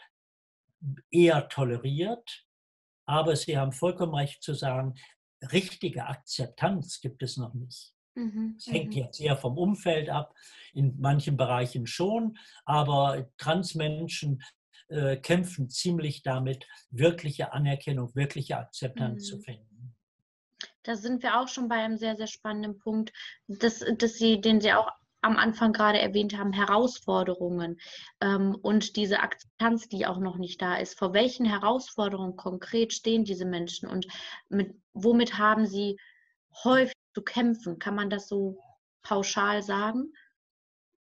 eher 1.11 1.47
toleriert. 1.47 2.47
Aber 3.05 3.35
Sie 3.35 3.59
haben 3.59 3.73
vollkommen 3.73 4.15
recht 4.15 4.41
zu 4.41 4.55
sagen, 4.55 4.95
richtige 5.51 6.07
Akzeptanz 6.07 6.99
gibt 6.99 7.21
es 7.21 7.37
noch 7.37 7.53
nicht. 7.53 7.93
Mhm, 8.15 8.55
es 8.57 8.65
hängt 8.65 8.95
mhm. 8.95 9.03
jetzt 9.03 9.21
eher 9.21 9.37
vom 9.37 9.55
Umfeld 9.55 10.09
ab, 10.09 10.33
in 10.73 10.99
manchen 10.99 11.37
Bereichen 11.37 11.85
schon, 11.85 12.39
aber 12.65 13.29
Transmenschen 13.37 14.41
äh, 14.87 15.17
kämpfen 15.17 15.69
ziemlich 15.69 16.23
damit, 16.23 16.67
wirkliche 16.89 17.53
Anerkennung, 17.53 18.15
wirkliche 18.15 18.57
Akzeptanz 18.57 19.23
mhm. 19.23 19.27
zu 19.27 19.39
finden 19.39 19.70
da 20.83 20.95
sind 20.95 21.23
wir 21.23 21.39
auch 21.39 21.47
schon 21.47 21.67
bei 21.67 21.75
einem 21.75 21.97
sehr, 21.97 22.15
sehr 22.15 22.27
spannenden 22.27 22.77
Punkt, 22.79 23.11
dass, 23.47 23.83
dass 23.97 24.13
Sie, 24.13 24.41
den 24.41 24.61
Sie 24.61 24.73
auch 24.73 24.89
am 25.21 25.37
Anfang 25.37 25.71
gerade 25.71 25.99
erwähnt 25.99 26.37
haben, 26.37 26.51
Herausforderungen 26.51 27.79
ähm, 28.21 28.57
und 28.61 28.95
diese 28.95 29.19
Akzeptanz, 29.19 29.87
die 29.87 30.07
auch 30.07 30.19
noch 30.19 30.37
nicht 30.37 30.61
da 30.61 30.75
ist. 30.75 30.97
Vor 30.97 31.13
welchen 31.13 31.45
Herausforderungen 31.45 32.35
konkret 32.35 32.91
stehen 32.91 33.23
diese 33.23 33.45
Menschen 33.45 33.87
und 33.87 34.07
mit, 34.49 34.75
womit 34.93 35.37
haben 35.37 35.67
sie 35.67 35.97
häufig 36.63 36.95
zu 37.13 37.21
kämpfen? 37.21 37.77
Kann 37.77 37.95
man 37.95 38.09
das 38.09 38.27
so 38.27 38.57
pauschal 39.03 39.61
sagen? 39.61 40.11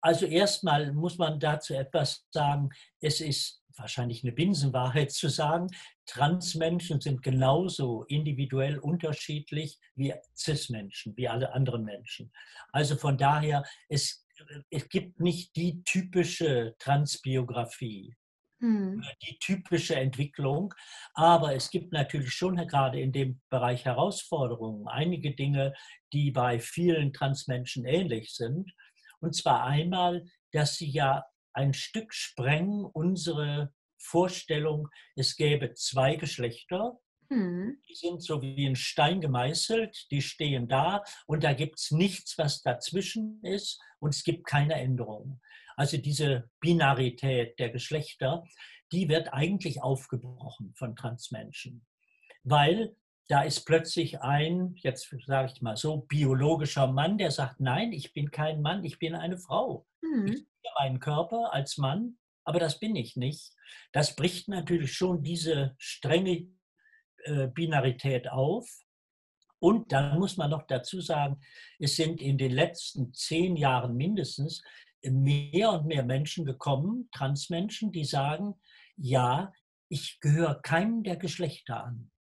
Also 0.01 0.27
erstmal 0.27 0.93
muss 0.93 1.19
man 1.19 1.41
dazu 1.41 1.75
etwas 1.75 2.27
sagen. 2.31 2.71
Es 3.01 3.21
ist 3.21 3.64
wahrscheinlich 3.77 4.23
eine 4.23 4.33
Binsenwahrheit 4.33 5.13
zu 5.13 5.29
sagen, 5.29 5.69
Transmenschen 6.07 7.01
sind 7.01 7.23
genauso 7.23 8.05
individuell 8.05 8.79
unterschiedlich 8.79 9.79
wie 9.95 10.15
Cis-Menschen, 10.37 11.17
wie 11.17 11.29
alle 11.29 11.53
anderen 11.53 11.85
Menschen. 11.85 12.33
Also 12.73 12.97
von 12.97 13.19
daher, 13.19 13.65
es, 13.89 14.27
es 14.71 14.89
gibt 14.89 15.21
nicht 15.21 15.57
die 15.57 15.83
typische 15.85 16.75
Transbiografie, 16.79 18.15
hm. 18.61 19.03
die 19.23 19.39
typische 19.39 19.97
Entwicklung, 19.97 20.73
aber 21.15 21.55
es 21.55 21.71
gibt 21.71 21.93
natürlich 21.93 22.33
schon 22.33 22.57
gerade 22.57 23.01
in 23.01 23.13
dem 23.13 23.41
Bereich 23.51 23.85
Herausforderungen, 23.85 24.87
einige 24.89 25.35
Dinge, 25.35 25.75
die 26.13 26.31
bei 26.31 26.61
vielen 26.61 27.13
Transmenschen 27.13 27.85
ähnlich 27.85 28.35
sind. 28.35 28.73
Und 29.21 29.35
zwar 29.35 29.65
einmal, 29.65 30.25
dass 30.53 30.77
sie 30.77 30.91
ja 30.91 31.25
ein 31.55 31.73
Stück 31.73 32.13
sprengen 32.13 32.85
unsere 32.85 33.73
Vorstellung, 33.99 34.89
es 35.17 35.37
gäbe 35.37 35.73
zwei 35.75 36.17
Geschlechter. 36.17 36.99
Mhm. 37.31 37.79
Die 37.89 37.95
sind 37.95 38.23
so 38.23 38.43
wie 38.43 38.67
ein 38.67 38.77
Stein 38.77 39.21
gemeißelt, 39.21 40.11
die 40.11 40.21
stehen 40.21 40.69
da 40.69 41.03
und 41.27 41.43
da 41.43 41.55
gibt 41.55 41.79
es 41.79 41.91
nichts, 41.91 42.37
was 42.37 42.63
dazwischen 42.63 43.41
ist 43.43 43.81
und 43.99 44.15
es 44.15 44.25
gibt 44.25 44.47
keine 44.47 44.75
Änderung. 44.75 45.41
Also 45.77 45.97
diese 45.97 46.51
Binarität 46.61 47.59
der 47.59 47.71
Geschlechter, 47.71 48.45
die 48.93 49.09
wird 49.09 49.33
eigentlich 49.33 49.83
aufgebrochen 49.83 50.75
von 50.77 50.95
Transmenschen, 50.95 51.87
weil 52.43 52.95
da 53.29 53.43
ist 53.43 53.65
plötzlich 53.65 54.21
ein, 54.21 54.75
jetzt 54.77 55.15
sage 55.27 55.53
ich 55.55 55.63
mal 55.63 55.77
so, 55.77 56.03
biologischer 56.03 56.87
Mann, 56.89 57.17
der 57.17 57.31
sagt, 57.31 57.59
nein, 57.59 57.93
ich 57.93 58.13
bin 58.13 58.31
kein 58.31 58.61
Mann, 58.61 58.85
ich 58.85 58.99
bin 58.99 59.15
eine 59.15 59.39
Frau. 59.39 59.87
Mhm. 60.03 60.27
Ich 60.27 60.47
meinen 60.79 61.01
Körper 61.01 61.53
als 61.53 61.79
Mann, 61.79 62.19
aber 62.45 62.61
das 62.61 62.79
bin 62.79 62.97
ich 62.97 63.17
nicht. 63.17 63.53
Das 63.93 64.17
bricht 64.17 64.49
natürlich 64.49 64.93
schon 64.93 65.23
diese 65.23 65.75
strenge 65.79 66.49
äh, 67.25 67.49
Binarität 67.49 68.29
auf. 68.29 68.69
Und 69.59 69.93
dann 69.93 70.19
muss 70.19 70.37
man 70.37 70.51
noch 70.51 70.67
dazu 70.67 71.01
sagen, 71.01 71.41
es 71.79 71.97
sind 71.97 72.21
in 72.21 72.37
den 72.37 72.53
letzten 72.53 73.15
zehn 73.15 73.57
Jahren 73.57 73.97
mindestens 73.97 74.63
mehr 75.03 75.71
und 75.73 75.87
mehr 75.87 76.05
Menschen 76.05 76.45
gekommen, 76.45 77.09
Transmenschen, 77.13 77.93
die 77.93 78.05
sagen, 78.05 78.55
ja, 78.97 79.53
ich 79.89 80.19
gehöre 80.21 80.61
keinem 80.61 81.03
der 81.03 81.17
Geschlechter 81.17 81.85
an. 81.85 82.11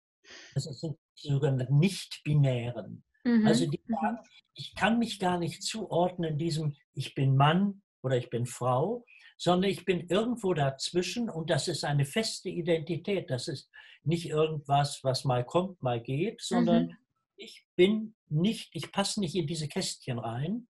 Das 0.54 0.64
sind 0.64 0.96
die 1.22 1.28
sogenannten 1.28 1.78
Nicht-Binären. 1.78 3.04
Mhm. 3.24 3.46
Also 3.46 3.66
die 3.66 3.80
mhm. 3.86 3.94
sagen, 3.94 4.18
ich 4.54 4.74
kann 4.74 4.98
mich 4.98 5.18
gar 5.18 5.38
nicht 5.38 5.62
zuordnen 5.62 6.38
diesem, 6.38 6.76
ich 6.94 7.14
bin 7.14 7.36
Mann 7.36 7.82
oder 8.04 8.16
ich 8.16 8.28
bin 8.28 8.46
Frau, 8.46 9.04
sondern 9.38 9.70
ich 9.70 9.84
bin 9.84 10.08
irgendwo 10.08 10.54
dazwischen 10.54 11.30
und 11.30 11.50
das 11.50 11.68
ist 11.68 11.84
eine 11.84 12.04
feste 12.04 12.50
Identität. 12.50 13.30
Das 13.30 13.48
ist 13.48 13.70
nicht 14.04 14.26
irgendwas, 14.26 15.00
was 15.02 15.24
mal 15.24 15.44
kommt, 15.44 15.82
mal 15.82 16.00
geht, 16.00 16.42
sondern 16.42 16.86
mhm. 16.86 16.96
ich 17.36 17.64
bin 17.76 18.14
nicht, 18.28 18.70
ich 18.74 18.92
passe 18.92 19.20
nicht 19.20 19.34
in 19.34 19.46
diese 19.46 19.68
Kästchen 19.68 20.18
rein. 20.18 20.68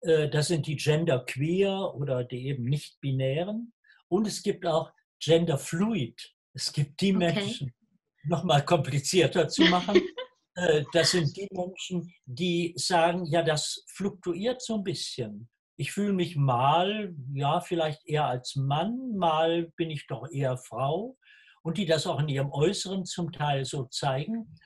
Äh, 0.00 0.28
das 0.28 0.48
sind 0.48 0.66
die 0.66 0.76
Genderqueer 0.76 1.94
oder 1.94 2.24
die 2.24 2.48
eben 2.48 2.64
nicht-binären. 2.64 3.72
Und 4.08 4.26
es 4.26 4.42
gibt 4.42 4.66
auch 4.66 4.92
Genderfluid. 5.20 6.34
Es 6.54 6.72
gibt 6.72 7.00
die 7.00 7.14
okay. 7.14 7.32
Menschen, 7.32 7.74
nochmal 8.24 8.64
komplizierter 8.64 9.48
zu 9.48 9.62
machen. 9.62 10.00
Äh, 10.54 10.84
das 10.92 11.12
sind 11.12 11.34
die 11.34 11.48
Menschen, 11.50 12.12
die 12.26 12.74
sagen, 12.76 13.24
ja, 13.24 13.42
das 13.42 13.86
fluktuiert 13.86 14.60
so 14.60 14.74
ein 14.74 14.84
bisschen. 14.84 15.48
Ich 15.76 15.92
fühle 15.92 16.12
mich 16.12 16.36
mal, 16.36 17.14
ja, 17.32 17.60
vielleicht 17.60 18.06
eher 18.06 18.26
als 18.26 18.56
Mann, 18.56 19.16
mal 19.16 19.72
bin 19.76 19.90
ich 19.90 20.06
doch 20.06 20.28
eher 20.30 20.56
Frau. 20.56 21.16
Und 21.62 21.78
die 21.78 21.86
das 21.86 22.06
auch 22.06 22.20
in 22.20 22.28
ihrem 22.28 22.50
Äußeren 22.50 23.04
zum 23.04 23.30
Teil 23.32 23.64
so 23.64 23.84
zeigen. 23.84 24.56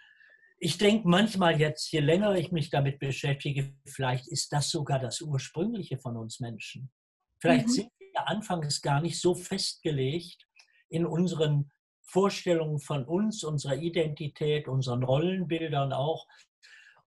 Ich 0.59 0.79
denke 0.79 1.07
manchmal 1.07 1.61
jetzt, 1.61 1.93
je 1.93 2.01
länger 2.01 2.35
ich 2.35 2.51
mich 2.51 2.71
damit 2.71 2.99
beschäftige, 2.99 3.75
vielleicht 3.87 4.27
ist 4.29 4.53
das 4.53 4.71
sogar 4.71 4.99
das 4.99 5.21
Ursprüngliche 5.21 5.99
von 5.99 6.17
uns 6.17 6.41
Menschen. 6.41 6.91
Vielleicht 7.39 7.67
mhm. 7.67 7.73
sind 7.73 7.91
wir 7.99 8.29
anfangs 8.29 8.81
gar 8.81 9.03
nicht 9.03 9.21
so 9.21 9.35
festgelegt 9.35 10.47
in 10.89 11.05
unseren 11.05 11.71
Vorstellungen 12.03 12.79
von 12.79 13.05
uns, 13.05 13.45
unserer 13.45 13.77
Identität, 13.77 14.69
unseren 14.69 15.03
Rollenbildern 15.03 15.93
auch 15.93 16.27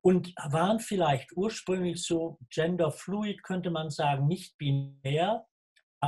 und 0.02 0.34
waren 0.38 0.80
vielleicht 0.80 1.36
ursprünglich 1.36 2.04
so 2.04 2.40
genderfluid, 2.50 3.44
könnte 3.44 3.70
man 3.70 3.90
sagen, 3.90 4.28
nicht 4.28 4.58
binär. 4.58 5.46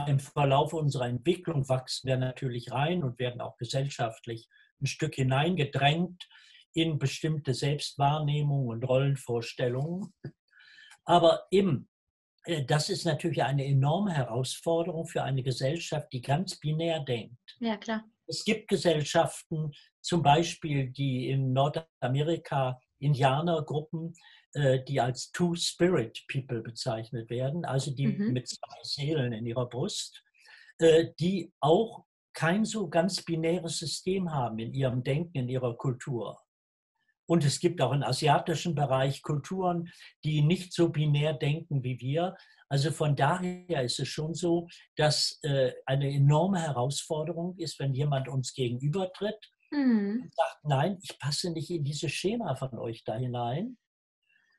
Im 0.08 0.20
Verlauf 0.20 0.74
unserer 0.74 1.08
Entwicklung 1.08 1.68
wachsen 1.68 2.08
wir 2.08 2.18
natürlich 2.18 2.72
rein 2.72 3.04
und 3.04 3.20
werden 3.20 3.42
auch 3.42 3.58
gesellschaftlich 3.58 4.48
ein 4.82 4.86
Stück 4.86 5.16
hineingedrängt 5.16 6.28
in 6.74 6.98
bestimmte 6.98 7.54
Selbstwahrnehmungen 7.54 8.70
und 8.70 8.84
Rollenvorstellungen. 8.84 10.14
Aber 11.04 11.48
eben, 11.52 11.90
äh, 12.46 12.64
das 12.64 12.90
ist 12.90 13.06
natürlich 13.06 13.44
eine 13.44 13.66
enorme 13.66 14.14
Herausforderung 14.14 15.06
für 15.06 15.24
eine 15.24 15.44
Gesellschaft, 15.44 16.08
die 16.14 16.22
ganz 16.22 16.58
binär 16.58 17.02
denkt. 17.02 17.58
Ja, 17.60 17.76
klar. 17.76 18.06
Es 18.28 18.46
gibt 18.46 18.70
Gesellschaften, 18.70 19.74
zum 20.00 20.24
Beispiel 20.24 20.90
die 20.90 21.28
in 21.30 21.52
Nordamerika 21.52 22.80
Indianergruppen, 23.02 24.14
äh, 24.54 24.84
die 24.84 25.02
als 25.02 25.32
Two-Spirit-People 25.32 26.62
bezeichnet 26.62 27.30
werden, 27.30 27.66
also 27.66 27.92
die 27.92 28.08
mhm. 28.08 28.34
mit 28.34 28.48
zwei 28.48 28.78
Seelen 28.84 29.34
in 29.34 29.46
ihrer 29.46 29.68
Brust, 29.68 30.24
äh, 30.80 31.08
die 31.20 31.54
auch 31.60 32.06
kein 32.34 32.66
so 32.66 32.88
ganz 32.88 33.24
binäres 33.24 33.78
System 33.80 34.32
haben 34.32 34.60
in 34.60 34.74
ihrem 34.74 35.04
Denken, 35.04 35.38
in 35.38 35.50
ihrer 35.50 35.76
Kultur. 35.76 36.40
Und 37.28 37.46
es 37.46 37.60
gibt 37.60 37.82
auch 37.82 37.94
im 37.94 38.04
asiatischen 38.04 38.76
Bereich 38.76 39.22
Kulturen, 39.22 39.90
die 40.24 40.42
nicht 40.42 40.74
so 40.74 40.90
binär 40.90 41.34
denken 41.34 41.84
wie 41.84 42.00
wir. 42.00 42.36
Also 42.68 42.92
von 42.92 43.16
daher 43.16 43.84
ist 43.84 44.00
es 44.00 44.08
schon 44.08 44.34
so, 44.34 44.68
dass 44.96 45.40
äh, 45.44 45.72
eine 45.86 46.10
enorme 46.12 46.62
Herausforderung 46.62 47.58
ist, 47.58 47.80
wenn 47.80 47.94
jemand 47.94 48.28
uns 48.28 48.54
gegenübertritt 48.54 49.52
mhm. 49.72 50.22
und 50.24 50.36
sagt, 50.36 50.60
nein, 50.64 50.98
ich 51.02 51.18
passe 51.20 51.52
nicht 51.52 51.70
in 51.70 51.84
dieses 51.84 52.12
Schema 52.12 52.56
von 52.56 52.78
euch 52.78 53.04
da 53.04 53.16
hinein. 53.16 53.78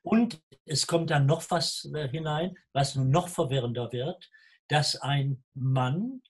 Und 0.03 0.43
es 0.65 0.87
kommt 0.87 1.11
dann 1.11 1.27
noch 1.27 1.49
was 1.51 1.89
äh, 1.95 2.09
hinein, 2.09 2.57
was 2.73 2.97
noch 2.97 3.29
verwirrender 3.29 3.93
wird, 3.93 4.29
dass 4.69 4.97
ein 4.97 5.45
Mann, 5.55 6.23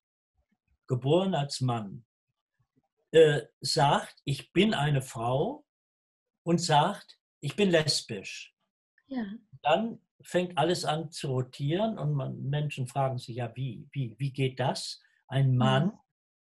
geboren 0.87 1.35
als 1.35 1.62
Mann, 1.62 2.05
äh, 3.12 3.42
sagt, 3.61 4.21
ich 4.25 4.53
bin 4.53 4.75
eine 4.75 5.01
Frau 5.01 5.64
und 6.42 6.61
sagt, 6.61 7.18
ich 7.40 7.57
bin 7.57 7.71
lesbisch. 7.71 8.55
Ja. 9.07 9.25
Dann 9.62 10.01
fängt 10.23 10.59
alles 10.59 10.85
an 10.85 11.11
zu 11.11 11.29
rotieren 11.29 11.99
und 11.99 12.12
man, 12.12 12.42
Menschen 12.42 12.87
fragen 12.87 13.18
sich 13.18 13.37
ja, 13.37 13.55
wie, 13.57 13.88
wie, 13.92 14.14
wie 14.18 14.33
geht 14.33 14.61
das? 14.61 15.01
Ein 15.29 15.57
Mann 15.57 15.87
mhm. 15.87 15.99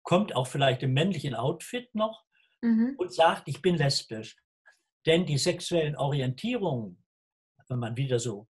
kommt 0.03 0.35
auch 0.35 0.47
vielleicht 0.47 0.83
im 0.83 0.93
männlichen 0.93 1.35
Outfit 1.35 1.93
noch 1.93 2.26
mhm. 2.61 2.95
und 2.97 3.13
sagt, 3.13 3.47
ich 3.47 3.61
bin 3.61 3.75
lesbisch. 3.75 4.35
Denn 5.05 5.25
die 5.25 5.37
sexuellen 5.37 5.95
Orientierungen, 5.95 7.03
wenn 7.69 7.79
man 7.79 7.95
wieder 7.97 8.19
so 8.19 8.47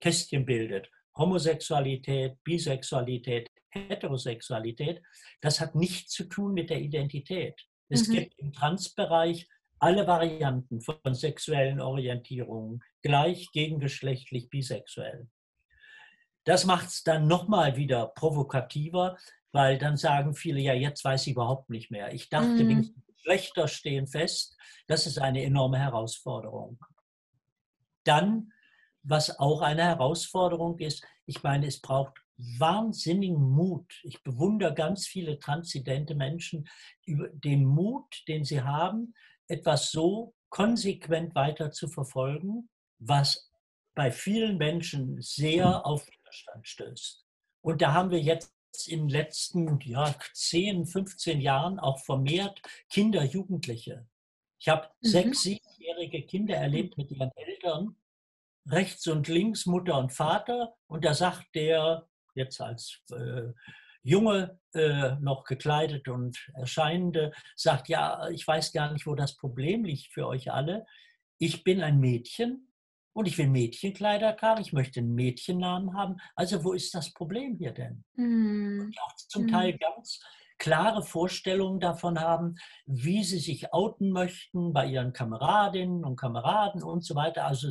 Kästchen 0.00 0.44
bildet, 0.44 0.90
Homosexualität, 1.16 2.42
Bisexualität, 2.42 3.50
Heterosexualität, 3.70 5.02
das 5.40 5.60
hat 5.60 5.74
nichts 5.74 6.12
zu 6.12 6.24
tun 6.24 6.54
mit 6.54 6.70
der 6.70 6.80
Identität. 6.80 7.60
Es 7.88 8.08
mhm. 8.08 8.12
gibt 8.12 8.38
im 8.38 8.52
Transbereich 8.52 9.48
alle 9.78 10.06
Varianten 10.06 10.80
von 10.80 11.14
sexuellen 11.14 11.80
Orientierungen, 11.80 12.82
gleich, 13.02 13.50
gegengeschlechtlich, 13.52 14.48
bisexuell. 14.48 15.28
Das 16.44 16.64
macht 16.64 16.88
es 16.88 17.02
dann 17.02 17.26
nochmal 17.26 17.76
wieder 17.76 18.08
provokativer, 18.08 19.16
weil 19.52 19.78
dann 19.78 19.96
sagen 19.96 20.34
viele, 20.34 20.60
ja, 20.60 20.74
jetzt 20.74 21.04
weiß 21.04 21.26
ich 21.26 21.32
überhaupt 21.32 21.70
nicht 21.70 21.90
mehr. 21.90 22.12
Ich 22.12 22.28
dachte, 22.28 22.64
mhm. 22.64 22.94
Geschlechter 23.24 23.68
stehen 23.68 24.06
fest. 24.06 24.56
Das 24.86 25.06
ist 25.06 25.18
eine 25.18 25.42
enorme 25.42 25.78
Herausforderung. 25.78 26.78
Dann, 28.04 28.52
was 29.02 29.38
auch 29.38 29.62
eine 29.62 29.84
Herausforderung 29.84 30.78
ist, 30.78 31.04
ich 31.26 31.42
meine, 31.42 31.66
es 31.66 31.80
braucht 31.80 32.18
wahnsinnigen 32.58 33.40
Mut. 33.40 34.00
Ich 34.02 34.22
bewundere 34.22 34.74
ganz 34.74 35.06
viele 35.06 35.38
transzendente 35.38 36.14
Menschen 36.14 36.68
über 37.06 37.28
den 37.28 37.64
Mut, 37.64 38.22
den 38.28 38.44
sie 38.44 38.62
haben, 38.62 39.14
etwas 39.48 39.90
so 39.90 40.34
konsequent 40.50 41.34
weiter 41.34 41.70
zu 41.70 41.88
verfolgen, 41.88 42.68
was 42.98 43.50
bei 43.94 44.10
vielen 44.10 44.58
Menschen 44.58 45.20
sehr 45.22 45.86
auf 45.86 46.06
Widerstand 46.06 46.68
stößt. 46.68 47.24
Und 47.62 47.80
da 47.80 47.92
haben 47.92 48.10
wir 48.10 48.20
jetzt 48.20 48.53
in 48.86 49.00
den 49.00 49.08
letzten 49.08 49.80
ja, 49.80 50.14
10, 50.32 50.86
15 50.86 51.40
Jahren 51.40 51.78
auch 51.78 51.98
vermehrt 52.00 52.60
Kinder, 52.90 53.24
Jugendliche. 53.24 54.06
Ich 54.58 54.68
habe 54.68 54.88
mhm. 55.00 55.08
sechs, 55.08 55.42
siebenjährige 55.42 56.22
Kinder 56.26 56.56
erlebt 56.56 56.96
mit 56.96 57.10
ihren 57.10 57.30
Eltern, 57.36 57.96
rechts 58.66 59.06
und 59.06 59.28
links, 59.28 59.66
Mutter 59.66 59.98
und 59.98 60.12
Vater. 60.12 60.74
Und 60.86 61.04
da 61.04 61.14
sagt 61.14 61.54
der 61.54 62.08
jetzt 62.34 62.60
als 62.60 63.02
äh, 63.10 63.52
Junge, 64.02 64.58
äh, 64.74 65.16
noch 65.16 65.44
gekleidet 65.44 66.08
und 66.08 66.38
Erscheinende, 66.54 67.32
sagt, 67.56 67.88
ja, 67.88 68.28
ich 68.28 68.46
weiß 68.46 68.72
gar 68.72 68.92
nicht, 68.92 69.06
wo 69.06 69.14
das 69.14 69.36
Problem 69.36 69.84
liegt 69.84 70.12
für 70.12 70.26
euch 70.26 70.52
alle. 70.52 70.86
Ich 71.38 71.64
bin 71.64 71.82
ein 71.82 72.00
Mädchen 72.00 72.68
und 73.14 73.26
ich 73.26 73.38
will 73.38 73.48
Mädchenkleider 73.48 74.36
tragen, 74.36 74.60
ich 74.60 74.72
möchte 74.72 75.00
einen 75.00 75.14
Mädchennamen 75.14 75.96
haben. 75.96 76.16
Also 76.34 76.64
wo 76.64 76.72
ist 76.72 76.94
das 76.94 77.12
Problem 77.12 77.56
hier 77.56 77.72
denn? 77.72 78.04
Mhm. 78.16 78.80
Und 78.86 79.00
auch 79.00 79.14
zum 79.16 79.48
Teil 79.48 79.72
hm. 79.72 79.78
ganz 79.78 80.20
klare 80.58 81.02
Vorstellungen 81.02 81.80
davon 81.80 82.20
haben, 82.20 82.56
wie 82.86 83.24
sie 83.24 83.38
sich 83.38 83.72
outen 83.72 84.10
möchten 84.10 84.72
bei 84.72 84.86
ihren 84.86 85.12
Kameradinnen 85.12 86.04
und 86.04 86.16
Kameraden 86.16 86.82
und 86.82 87.04
so 87.04 87.14
weiter. 87.14 87.46
Also 87.46 87.68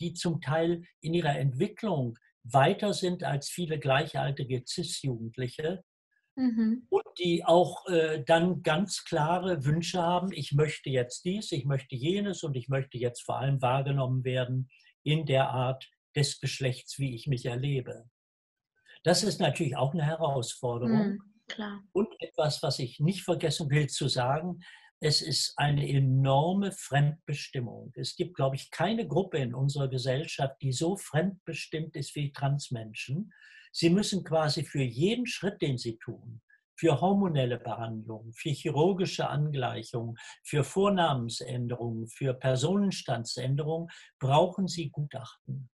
die 0.00 0.14
zum 0.14 0.40
Teil 0.40 0.82
in 1.00 1.14
ihrer 1.14 1.38
Entwicklung 1.38 2.18
weiter 2.44 2.92
sind 2.92 3.22
als 3.24 3.48
viele 3.48 3.78
gleichaltrige 3.78 4.64
CIS-Jugendliche 4.66 5.84
mhm. 6.36 6.86
und 6.88 7.04
die 7.18 7.44
auch 7.44 7.86
äh, 7.86 8.22
dann 8.24 8.62
ganz 8.62 9.04
klare 9.04 9.64
Wünsche 9.64 10.02
haben, 10.02 10.32
ich 10.32 10.52
möchte 10.52 10.90
jetzt 10.90 11.24
dies, 11.24 11.52
ich 11.52 11.64
möchte 11.64 11.94
jenes 11.94 12.42
und 12.42 12.56
ich 12.56 12.68
möchte 12.68 12.98
jetzt 12.98 13.22
vor 13.22 13.38
allem 13.38 13.60
wahrgenommen 13.62 14.24
werden 14.24 14.68
in 15.02 15.26
der 15.26 15.50
Art 15.50 15.88
des 16.14 16.40
Geschlechts, 16.40 16.98
wie 16.98 17.14
ich 17.14 17.26
mich 17.26 17.46
erlebe. 17.46 18.04
Das 19.04 19.24
ist 19.24 19.40
natürlich 19.40 19.76
auch 19.76 19.94
eine 19.94 20.04
Herausforderung. 20.04 21.18
Mhm, 21.58 21.88
und 21.92 22.08
etwas, 22.20 22.62
was 22.62 22.78
ich 22.78 23.00
nicht 23.00 23.22
vergessen 23.22 23.70
will 23.70 23.88
zu 23.88 24.08
sagen, 24.08 24.60
es 25.00 25.20
ist 25.20 25.54
eine 25.56 25.88
enorme 25.88 26.70
Fremdbestimmung. 26.70 27.92
Es 27.96 28.14
gibt, 28.14 28.36
glaube 28.36 28.54
ich, 28.54 28.70
keine 28.70 29.06
Gruppe 29.06 29.38
in 29.38 29.52
unserer 29.52 29.88
Gesellschaft, 29.88 30.62
die 30.62 30.72
so 30.72 30.96
fremdbestimmt 30.96 31.96
ist 31.96 32.14
wie 32.14 32.30
Transmenschen. 32.30 33.32
Sie 33.72 33.90
müssen 33.90 34.22
quasi 34.22 34.64
für 34.64 34.82
jeden 34.82 35.26
Schritt, 35.26 35.60
den 35.62 35.78
sie 35.78 35.96
tun, 35.96 36.42
für 36.76 37.00
hormonelle 37.00 37.58
Behandlung, 37.58 38.32
für 38.32 38.50
chirurgische 38.50 39.28
Angleichung, 39.28 40.16
für 40.42 40.62
Vornamensänderungen, 40.62 42.06
für 42.06 42.34
Personenstandsänderungen, 42.34 43.88
brauchen 44.18 44.68
sie 44.68 44.90
Gutachten 44.90 45.70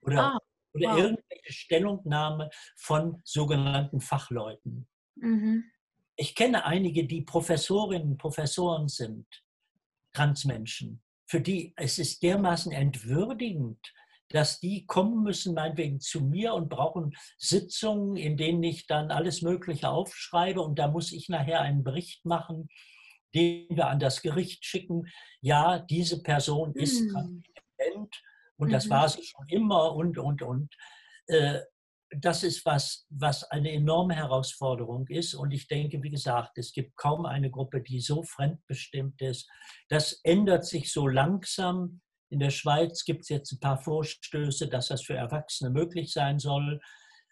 oder, 0.00 0.34
ah, 0.34 0.38
oder 0.72 0.90
wow. 0.90 0.98
irgendwelche 0.98 1.52
Stellungnahme 1.52 2.50
von 2.76 3.20
sogenannten 3.24 4.00
Fachleuten. 4.00 4.86
Mhm. 5.16 5.64
Ich 6.16 6.34
kenne 6.34 6.64
einige, 6.64 7.06
die 7.06 7.22
Professorinnen, 7.22 8.16
Professoren 8.16 8.88
sind, 8.88 9.26
Transmenschen, 10.12 11.02
für 11.26 11.40
die 11.40 11.72
es 11.76 11.98
ist 11.98 12.22
dermaßen 12.22 12.70
entwürdigend, 12.72 13.92
dass 14.32 14.60
die 14.60 14.86
kommen 14.86 15.22
müssen, 15.22 15.54
meinetwegen 15.54 16.00
zu 16.00 16.20
mir 16.20 16.54
und 16.54 16.68
brauchen 16.68 17.14
Sitzungen, 17.38 18.16
in 18.16 18.36
denen 18.36 18.62
ich 18.62 18.86
dann 18.86 19.10
alles 19.10 19.42
Mögliche 19.42 19.88
aufschreibe 19.88 20.60
und 20.60 20.78
da 20.78 20.88
muss 20.88 21.12
ich 21.12 21.28
nachher 21.28 21.60
einen 21.60 21.84
Bericht 21.84 22.24
machen, 22.24 22.68
den 23.34 23.66
wir 23.70 23.88
an 23.88 24.00
das 24.00 24.22
Gericht 24.22 24.64
schicken. 24.64 25.06
Ja, 25.40 25.78
diese 25.78 26.22
Person 26.22 26.74
ist 26.74 27.00
mhm. 27.00 27.10
transparent 27.10 28.22
und 28.56 28.72
das 28.72 28.86
mhm. 28.86 28.90
war 28.90 29.08
sie 29.08 29.24
schon 29.24 29.48
immer 29.48 29.94
und, 29.94 30.18
und, 30.18 30.42
und. 30.42 30.74
Äh, 31.26 31.60
das 32.20 32.42
ist 32.42 32.64
was, 32.66 33.06
was 33.08 33.44
eine 33.44 33.72
enorme 33.72 34.14
Herausforderung 34.14 35.06
ist. 35.08 35.34
Und 35.34 35.50
ich 35.52 35.66
denke, 35.66 36.02
wie 36.02 36.10
gesagt, 36.10 36.58
es 36.58 36.72
gibt 36.72 36.96
kaum 36.96 37.26
eine 37.26 37.50
Gruppe, 37.50 37.80
die 37.80 38.00
so 38.00 38.22
fremdbestimmt 38.22 39.20
ist. 39.22 39.48
Das 39.88 40.20
ändert 40.22 40.66
sich 40.66 40.92
so 40.92 41.08
langsam. 41.08 42.00
In 42.32 42.40
der 42.40 42.48
Schweiz 42.48 43.04
gibt 43.04 43.24
es 43.24 43.28
jetzt 43.28 43.52
ein 43.52 43.60
paar 43.60 43.76
Vorstöße, 43.76 44.66
dass 44.66 44.88
das 44.88 45.02
für 45.02 45.14
Erwachsene 45.14 45.68
möglich 45.68 46.14
sein 46.14 46.38
soll, 46.38 46.80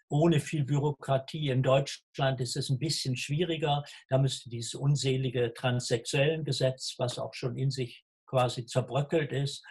ohne 0.09 0.39
viel 0.39 0.63
Bürokratie. 0.63 1.49
In 1.49 1.63
Deutschland 1.63 2.39
ist 2.39 2.55
es 2.55 2.69
ein 2.69 2.77
bisschen 2.77 3.17
schwieriger. 3.17 3.83
Da 4.09 4.19
müsste 4.19 4.51
dieses 4.51 4.75
unselige 4.75 5.55
Transsexuellengesetz, 5.55 6.93
was 6.99 7.17
auch 7.17 7.33
schon 7.33 7.57
in 7.57 7.71
sich 7.71 8.05
quasi 8.27 8.67
zerbröckelt 8.67 9.31
ist, 9.31 9.65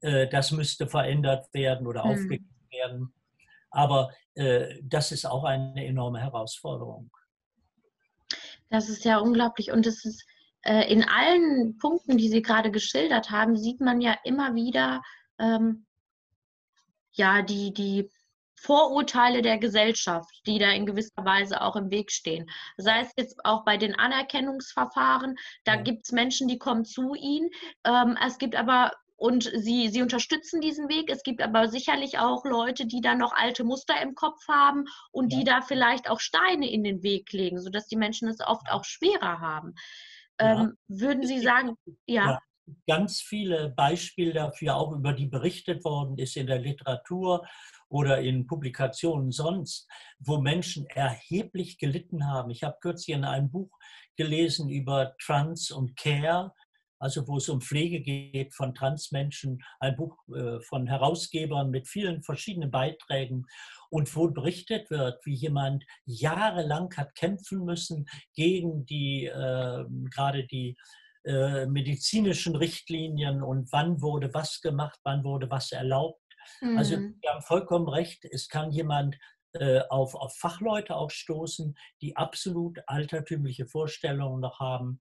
äh, 0.00 0.26
das 0.28 0.50
müsste 0.50 0.88
verändert 0.88 1.52
werden 1.52 1.86
oder 1.86 2.02
hm. 2.02 2.12
aufgegeben 2.12 2.66
werden. 2.70 3.14
Aber 3.70 4.14
äh, 4.34 4.78
das 4.82 5.12
ist 5.12 5.26
auch 5.26 5.44
eine 5.44 5.84
enorme 5.84 6.20
Herausforderung. 6.20 7.10
Das 8.70 8.88
ist 8.88 9.04
ja 9.04 9.18
unglaublich 9.18 9.72
und 9.72 9.86
es 9.86 10.06
ist 10.06 10.24
äh, 10.62 10.90
in 10.92 11.04
allen 11.04 11.78
Punkten, 11.78 12.16
die 12.16 12.28
Sie 12.28 12.42
gerade 12.42 12.70
geschildert 12.70 13.30
haben, 13.30 13.56
sieht 13.56 13.80
man 13.80 14.00
ja 14.00 14.16
immer 14.24 14.54
wieder 14.54 15.02
ähm, 15.38 15.86
ja 17.12 17.42
die, 17.42 17.72
die 17.72 18.10
Vorurteile 18.56 19.40
der 19.40 19.56
Gesellschaft, 19.56 20.30
die 20.46 20.58
da 20.58 20.70
in 20.70 20.84
gewisser 20.84 21.24
Weise 21.24 21.62
auch 21.62 21.76
im 21.76 21.90
Weg 21.90 22.12
stehen. 22.12 22.50
Sei 22.76 23.00
es 23.00 23.12
jetzt 23.16 23.42
auch 23.44 23.64
bei 23.64 23.78
den 23.78 23.94
Anerkennungsverfahren, 23.94 25.36
da 25.64 25.76
ja. 25.76 25.80
gibt 25.80 26.04
es 26.04 26.12
Menschen, 26.12 26.46
die 26.46 26.58
kommen 26.58 26.84
zu 26.84 27.14
Ihnen. 27.14 27.48
Ähm, 27.84 28.18
es 28.22 28.36
gibt 28.36 28.54
aber 28.56 28.92
und 29.16 29.50
sie, 29.54 29.88
sie 29.88 30.00
unterstützen 30.00 30.62
diesen 30.62 30.88
Weg. 30.88 31.10
Es 31.10 31.22
gibt 31.22 31.42
aber 31.42 31.68
sicherlich 31.68 32.18
auch 32.18 32.44
Leute, 32.46 32.86
die 32.86 33.02
da 33.02 33.14
noch 33.14 33.34
alte 33.34 33.64
Muster 33.64 34.00
im 34.00 34.14
Kopf 34.14 34.48
haben 34.48 34.86
und 35.12 35.30
ja. 35.30 35.38
die 35.38 35.44
da 35.44 35.60
vielleicht 35.60 36.08
auch 36.08 36.20
Steine 36.20 36.70
in 36.70 36.82
den 36.82 37.02
Weg 37.02 37.30
legen, 37.32 37.60
sodass 37.60 37.86
die 37.86 37.96
Menschen 37.96 38.28
es 38.28 38.40
oft 38.40 38.70
auch 38.70 38.84
schwerer 38.84 39.40
haben. 39.40 39.74
Ja. 40.40 40.62
Ähm, 40.62 40.78
würden 40.88 41.26
Sie 41.26 41.40
sagen, 41.40 41.76
ja. 42.06 42.30
ja. 42.30 42.38
Ganz 42.86 43.20
viele 43.20 43.70
Beispiele 43.70 44.32
dafür, 44.32 44.76
auch 44.76 44.92
über 44.92 45.12
die 45.12 45.26
berichtet 45.26 45.84
worden 45.84 46.16
ist 46.18 46.36
in 46.36 46.46
der 46.46 46.60
Literatur 46.60 47.44
oder 47.88 48.20
in 48.20 48.46
Publikationen 48.46 49.32
sonst, 49.32 49.88
wo 50.20 50.38
Menschen 50.38 50.86
erheblich 50.86 51.78
gelitten 51.78 52.28
haben. 52.28 52.50
Ich 52.50 52.62
habe 52.62 52.76
kürzlich 52.80 53.16
in 53.16 53.24
einem 53.24 53.50
Buch 53.50 53.76
gelesen 54.16 54.68
über 54.68 55.16
Trans 55.18 55.72
und 55.72 55.96
Care, 55.96 56.54
also 57.00 57.26
wo 57.26 57.38
es 57.38 57.48
um 57.48 57.60
Pflege 57.60 58.00
geht 58.00 58.54
von 58.54 58.74
Transmenschen, 58.74 59.62
ein 59.80 59.96
Buch 59.96 60.16
äh, 60.28 60.60
von 60.60 60.86
Herausgebern 60.86 61.70
mit 61.70 61.88
vielen 61.88 62.22
verschiedenen 62.22 62.70
Beiträgen 62.70 63.46
und 63.88 64.14
wo 64.14 64.28
berichtet 64.28 64.90
wird, 64.90 65.24
wie 65.24 65.34
jemand 65.34 65.84
jahrelang 66.04 66.94
hat 66.96 67.14
kämpfen 67.14 67.64
müssen 67.64 68.06
gegen 68.34 68.84
die, 68.86 69.26
äh, 69.26 69.84
gerade 70.10 70.46
die 70.46 70.76
äh, 71.24 71.66
medizinischen 71.66 72.54
Richtlinien 72.54 73.42
und 73.42 73.72
wann 73.72 74.00
wurde 74.02 74.32
was 74.34 74.60
gemacht, 74.60 74.98
wann 75.02 75.24
wurde 75.24 75.50
was 75.50 75.72
erlaubt. 75.72 76.20
Also, 76.60 76.66
mhm. 76.70 76.78
Also 76.78 76.96
Sie 76.96 77.28
haben 77.28 77.42
vollkommen 77.42 77.88
recht, 77.88 78.24
es 78.26 78.48
kann 78.48 78.70
jemand 78.72 79.18
äh, 79.54 79.80
auf, 79.88 80.14
auf 80.14 80.36
Fachleute 80.36 80.94
auch 80.96 81.10
stoßen, 81.10 81.74
die 82.02 82.16
absolut 82.16 82.78
altertümliche 82.86 83.66
Vorstellungen 83.66 84.40
noch 84.40 84.60
haben 84.60 85.00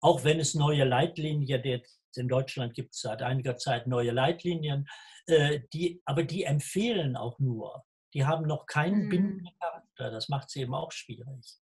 auch 0.00 0.24
wenn 0.24 0.40
es 0.40 0.54
neue 0.54 0.84
Leitlinien, 0.84 1.64
jetzt 1.64 1.98
in 2.16 2.28
Deutschland 2.28 2.74
gibt 2.74 2.94
es 2.94 3.00
seit 3.00 3.22
einiger 3.22 3.56
Zeit 3.56 3.86
neue 3.86 4.12
Leitlinien, 4.12 4.88
äh, 5.26 5.60
die, 5.72 6.00
aber 6.04 6.22
die 6.22 6.44
empfehlen 6.44 7.16
auch 7.16 7.38
nur. 7.38 7.84
Die 8.14 8.24
haben 8.24 8.46
noch 8.46 8.66
keinen 8.66 9.06
mhm. 9.06 9.08
bindenden 9.08 9.58
Charakter. 9.60 10.10
Das 10.10 10.28
macht 10.28 10.50
sie 10.50 10.62
eben 10.62 10.74
auch 10.74 10.92
schwierig. 10.92 11.58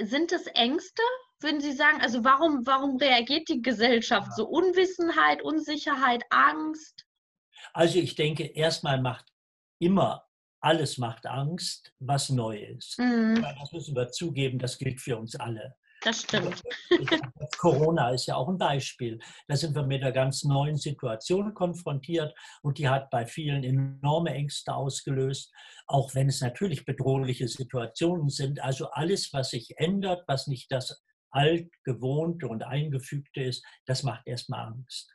Sind 0.00 0.32
es 0.32 0.46
Ängste, 0.46 1.02
würden 1.40 1.60
Sie 1.60 1.72
sagen? 1.72 2.00
Also 2.00 2.24
warum, 2.24 2.66
warum 2.66 2.96
reagiert 2.96 3.48
die 3.48 3.60
Gesellschaft 3.60 4.28
ja. 4.28 4.34
so? 4.36 4.48
Unwissenheit, 4.48 5.42
Unsicherheit, 5.42 6.22
Angst? 6.30 7.06
Also 7.72 7.98
ich 7.98 8.14
denke, 8.14 8.44
erstmal 8.44 9.00
macht 9.00 9.32
immer 9.78 10.26
alles 10.62 10.96
macht 10.96 11.26
Angst, 11.26 11.92
was 11.98 12.30
neu 12.30 12.56
ist. 12.56 12.98
Mhm. 12.98 13.42
Das 13.42 13.72
müssen 13.72 13.96
wir 13.96 14.10
zugeben, 14.10 14.58
das 14.58 14.78
gilt 14.78 15.00
für 15.00 15.18
uns 15.18 15.34
alle. 15.34 15.74
Das 16.04 16.22
stimmt. 16.22 16.62
Corona 17.58 18.10
ist 18.10 18.26
ja 18.26 18.34
auch 18.34 18.48
ein 18.48 18.58
Beispiel. 18.58 19.20
Da 19.46 19.56
sind 19.56 19.74
wir 19.74 19.86
mit 19.86 20.02
einer 20.02 20.12
ganz 20.12 20.42
neuen 20.42 20.76
Situation 20.76 21.54
konfrontiert 21.54 22.34
und 22.62 22.78
die 22.78 22.88
hat 22.88 23.08
bei 23.10 23.24
vielen 23.24 23.62
enorme 23.62 24.30
Ängste 24.30 24.74
ausgelöst, 24.74 25.52
auch 25.86 26.14
wenn 26.14 26.28
es 26.28 26.40
natürlich 26.40 26.84
bedrohliche 26.84 27.46
Situationen 27.46 28.30
sind. 28.30 28.60
Also 28.60 28.90
alles, 28.90 29.32
was 29.32 29.50
sich 29.50 29.74
ändert, 29.78 30.24
was 30.26 30.48
nicht 30.48 30.72
das 30.72 31.04
altgewohnte 31.30 32.48
und 32.48 32.64
eingefügte 32.64 33.42
ist, 33.42 33.64
das 33.86 34.02
macht 34.02 34.26
erstmal 34.26 34.72
Angst. 34.72 35.10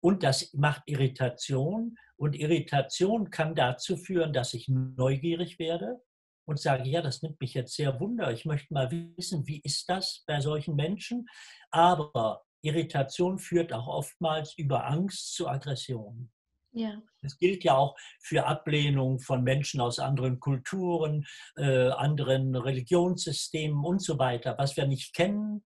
Und 0.00 0.22
das 0.22 0.52
macht 0.54 0.82
Irritation. 0.86 1.96
Und 2.16 2.34
Irritation 2.34 3.30
kann 3.30 3.54
dazu 3.54 3.96
führen, 3.96 4.32
dass 4.32 4.54
ich 4.54 4.68
neugierig 4.68 5.58
werde, 5.58 6.00
und 6.46 6.60
sage, 6.60 6.88
ja, 6.88 7.02
das 7.02 7.22
nimmt 7.22 7.40
mich 7.40 7.54
jetzt 7.54 7.74
sehr 7.74 7.98
wunder. 8.00 8.32
Ich 8.32 8.44
möchte 8.44 8.72
mal 8.72 8.90
wissen, 9.16 9.46
wie 9.46 9.60
ist 9.62 9.88
das 9.88 10.24
bei 10.26 10.40
solchen 10.40 10.76
Menschen? 10.76 11.26
Aber 11.70 12.44
Irritation 12.62 13.38
führt 13.38 13.72
auch 13.72 13.86
oftmals 13.86 14.56
über 14.56 14.86
Angst 14.86 15.34
zu 15.34 15.48
Aggression. 15.48 16.30
Ja. 16.72 17.00
Das 17.22 17.38
gilt 17.38 17.62
ja 17.62 17.76
auch 17.76 17.96
für 18.20 18.46
Ablehnung 18.46 19.20
von 19.20 19.44
Menschen 19.44 19.80
aus 19.80 20.00
anderen 20.00 20.40
Kulturen, 20.40 21.24
äh, 21.56 21.90
anderen 21.90 22.56
Religionssystemen 22.56 23.84
und 23.84 24.02
so 24.02 24.18
weiter. 24.18 24.56
Was 24.58 24.76
wir 24.76 24.86
nicht 24.86 25.14
kennen, 25.14 25.64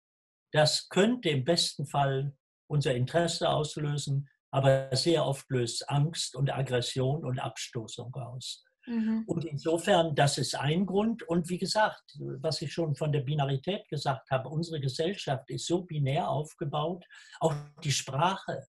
das 0.52 0.88
könnte 0.88 1.28
im 1.28 1.44
besten 1.44 1.86
Fall 1.86 2.34
unser 2.68 2.94
Interesse 2.94 3.50
auslösen, 3.50 4.28
aber 4.50 4.88
sehr 4.96 5.26
oft 5.26 5.50
löst 5.50 5.90
Angst 5.90 6.36
und 6.36 6.50
Aggression 6.50 7.24
und 7.24 7.38
Abstoßung 7.38 8.14
aus. 8.14 8.64
Mhm. 8.86 9.24
Und 9.26 9.44
insofern, 9.44 10.14
das 10.14 10.38
ist 10.38 10.54
ein 10.54 10.86
Grund. 10.86 11.22
Und 11.22 11.48
wie 11.48 11.58
gesagt, 11.58 12.18
was 12.18 12.62
ich 12.62 12.72
schon 12.72 12.94
von 12.94 13.12
der 13.12 13.20
Binarität 13.20 13.88
gesagt 13.88 14.30
habe, 14.30 14.48
unsere 14.48 14.80
Gesellschaft 14.80 15.50
ist 15.50 15.66
so 15.66 15.82
binär 15.82 16.28
aufgebaut, 16.28 17.04
auch 17.40 17.54
die 17.82 17.92
Sprache. 17.92 18.66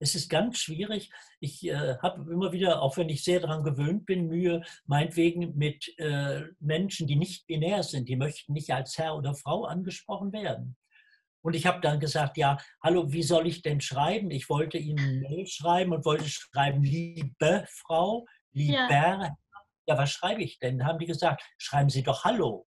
Es 0.00 0.14
ist 0.14 0.28
ganz 0.28 0.58
schwierig. 0.58 1.10
Ich 1.40 1.66
äh, 1.66 1.96
habe 1.98 2.30
immer 2.30 2.52
wieder, 2.52 2.82
auch 2.82 2.96
wenn 2.96 3.08
ich 3.08 3.24
sehr 3.24 3.40
daran 3.40 3.64
gewöhnt 3.64 4.06
bin, 4.06 4.28
Mühe, 4.28 4.62
meinetwegen 4.86 5.56
mit 5.56 5.92
äh, 5.98 6.42
Menschen, 6.60 7.08
die 7.08 7.16
nicht 7.16 7.46
binär 7.46 7.82
sind, 7.82 8.08
die 8.08 8.16
möchten 8.16 8.52
nicht 8.52 8.72
als 8.72 8.96
Herr 8.96 9.16
oder 9.16 9.34
Frau 9.34 9.64
angesprochen 9.64 10.32
werden. 10.32 10.76
Und 11.42 11.54
ich 11.54 11.66
habe 11.66 11.80
dann 11.80 11.98
gesagt, 11.98 12.36
ja, 12.36 12.58
hallo, 12.82 13.12
wie 13.12 13.22
soll 13.22 13.46
ich 13.46 13.62
denn 13.62 13.80
schreiben? 13.80 14.30
Ich 14.30 14.48
wollte 14.48 14.78
Ihnen 14.78 14.98
eine 14.98 15.20
Mail 15.20 15.46
schreiben 15.46 15.92
und 15.92 16.04
wollte 16.04 16.28
schreiben, 16.28 16.82
liebe 16.82 17.64
Frau, 17.68 18.26
lieber 18.52 18.88
ja 18.90 19.36
ja, 19.88 19.96
was 19.96 20.10
schreibe 20.10 20.42
ich 20.42 20.58
denn? 20.58 20.78
Da 20.78 20.86
haben 20.86 20.98
die 20.98 21.06
gesagt, 21.06 21.42
schreiben 21.56 21.88
Sie 21.88 22.02
doch 22.02 22.24
Hallo. 22.24 22.66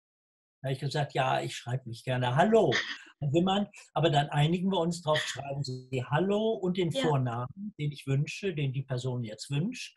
Da 0.60 0.68
habe 0.68 0.74
ich 0.74 0.80
gesagt, 0.80 1.14
ja, 1.14 1.40
ich 1.40 1.56
schreibe 1.56 1.88
mich 1.88 2.04
gerne 2.04 2.36
Hallo. 2.36 2.74
Und 3.18 3.34
wenn 3.34 3.44
man, 3.44 3.68
aber 3.94 4.10
dann 4.10 4.28
einigen 4.28 4.70
wir 4.70 4.78
uns 4.78 5.00
darauf, 5.00 5.20
schreiben 5.20 5.64
Sie 5.64 6.04
Hallo 6.08 6.52
und 6.52 6.76
den 6.76 6.90
ja. 6.90 7.02
Vornamen, 7.02 7.74
den 7.78 7.90
ich 7.90 8.06
wünsche, 8.06 8.54
den 8.54 8.72
die 8.72 8.82
Person 8.82 9.24
jetzt 9.24 9.50
wünscht. 9.50 9.96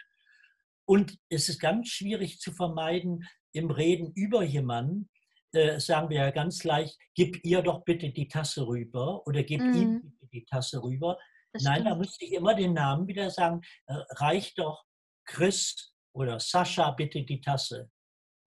Und 0.85 1.17
es 1.29 1.49
ist 1.49 1.59
ganz 1.59 1.89
schwierig 1.89 2.39
zu 2.39 2.53
vermeiden, 2.53 3.27
im 3.51 3.69
Reden 3.69 4.11
über 4.13 4.43
jemanden 4.43 5.09
äh, 5.51 5.79
sagen 5.79 6.09
wir 6.09 6.17
ja 6.17 6.31
ganz 6.31 6.63
leicht, 6.63 6.97
gib 7.15 7.43
ihr 7.43 7.61
doch 7.61 7.83
bitte 7.83 8.11
die 8.11 8.27
Tasse 8.27 8.67
rüber 8.67 9.25
oder 9.25 9.43
gib 9.43 9.61
mhm. 9.61 9.73
ihm 9.73 10.01
bitte 10.01 10.27
die 10.31 10.45
Tasse 10.45 10.81
rüber. 10.81 11.17
Das 11.51 11.63
Nein, 11.63 11.81
stimmt. 11.81 11.89
da 11.89 11.95
müsste 11.95 12.25
ich 12.25 12.33
immer 12.33 12.53
den 12.53 12.73
Namen 12.73 13.07
wieder 13.07 13.29
sagen, 13.31 13.61
äh, 13.87 13.95
reicht 14.11 14.59
doch 14.59 14.85
Chris 15.25 15.93
oder 16.19 16.39
Sascha 16.39 16.91
bitte 16.91 17.23
die 17.23 17.39
Tasse. 17.39 17.89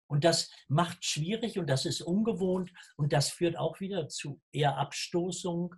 Und 0.08 0.24
das 0.24 0.50
macht 0.66 1.04
schwierig 1.04 1.56
und 1.56 1.68
das 1.68 1.86
ist 1.86 2.02
ungewohnt 2.02 2.72
und 2.96 3.12
das 3.12 3.30
führt 3.30 3.56
auch 3.56 3.78
wieder 3.78 4.08
zu 4.08 4.40
eher 4.50 4.76
Abstoßung. 4.76 5.74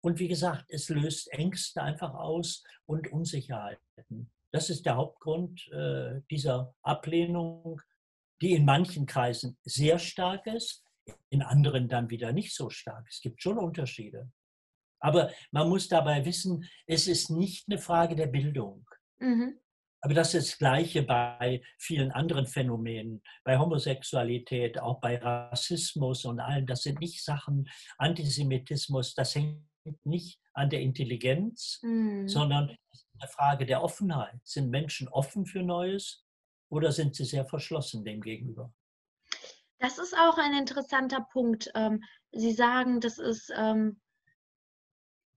Und 0.00 0.20
wie 0.20 0.28
gesagt, 0.28 0.66
es 0.68 0.88
löst 0.88 1.32
Ängste 1.32 1.82
einfach 1.82 2.14
aus 2.14 2.62
und 2.86 3.10
Unsicherheiten. 3.12 4.30
Das 4.52 4.70
ist 4.70 4.86
der 4.86 4.96
Hauptgrund 4.96 5.68
äh, 5.72 6.20
dieser 6.30 6.74
Ablehnung, 6.82 7.80
die 8.40 8.52
in 8.52 8.64
manchen 8.64 9.06
Kreisen 9.06 9.58
sehr 9.64 9.98
stark 9.98 10.46
ist, 10.46 10.84
in 11.30 11.42
anderen 11.42 11.88
dann 11.88 12.08
wieder 12.08 12.32
nicht 12.32 12.54
so 12.54 12.70
stark. 12.70 13.04
Es 13.08 13.20
gibt 13.20 13.42
schon 13.42 13.58
Unterschiede. 13.58 14.30
Aber 15.00 15.32
man 15.50 15.68
muss 15.68 15.88
dabei 15.88 16.24
wissen, 16.24 16.68
es 16.86 17.08
ist 17.08 17.30
nicht 17.30 17.68
eine 17.68 17.78
Frage 17.78 18.14
der 18.14 18.28
Bildung. 18.28 18.86
Mhm. 19.18 19.58
Aber 20.04 20.14
das 20.14 20.34
ist 20.34 20.50
das 20.50 20.58
Gleiche 20.58 21.04
bei 21.04 21.62
vielen 21.78 22.10
anderen 22.10 22.46
Phänomenen, 22.46 23.22
bei 23.44 23.56
Homosexualität, 23.56 24.80
auch 24.80 25.00
bei 25.00 25.16
Rassismus 25.16 26.24
und 26.24 26.40
allem. 26.40 26.66
Das 26.66 26.82
sind 26.82 26.98
nicht 26.98 27.24
Sachen, 27.24 27.68
Antisemitismus, 27.98 29.14
das 29.14 29.36
hängt 29.36 29.64
nicht 30.04 30.40
an 30.54 30.70
der 30.70 30.80
Intelligenz, 30.80 31.78
mhm. 31.82 32.28
sondern 32.28 32.76
eine 33.18 33.28
Frage 33.28 33.64
der 33.64 33.82
Offenheit. 33.82 34.40
Sind 34.42 34.70
Menschen 34.70 35.08
offen 35.08 35.46
für 35.46 35.62
Neues 35.62 36.24
oder 36.68 36.90
sind 36.90 37.14
sie 37.14 37.24
sehr 37.24 37.46
verschlossen 37.46 38.04
dem 38.04 38.20
gegenüber? 38.20 38.74
Das 39.78 39.98
ist 39.98 40.16
auch 40.16 40.36
ein 40.36 40.54
interessanter 40.54 41.26
Punkt. 41.32 41.70
Ähm, 41.74 42.02
sie 42.32 42.52
sagen, 42.52 43.00
das 43.00 43.18
ist 43.18 43.52
ähm, 43.56 44.00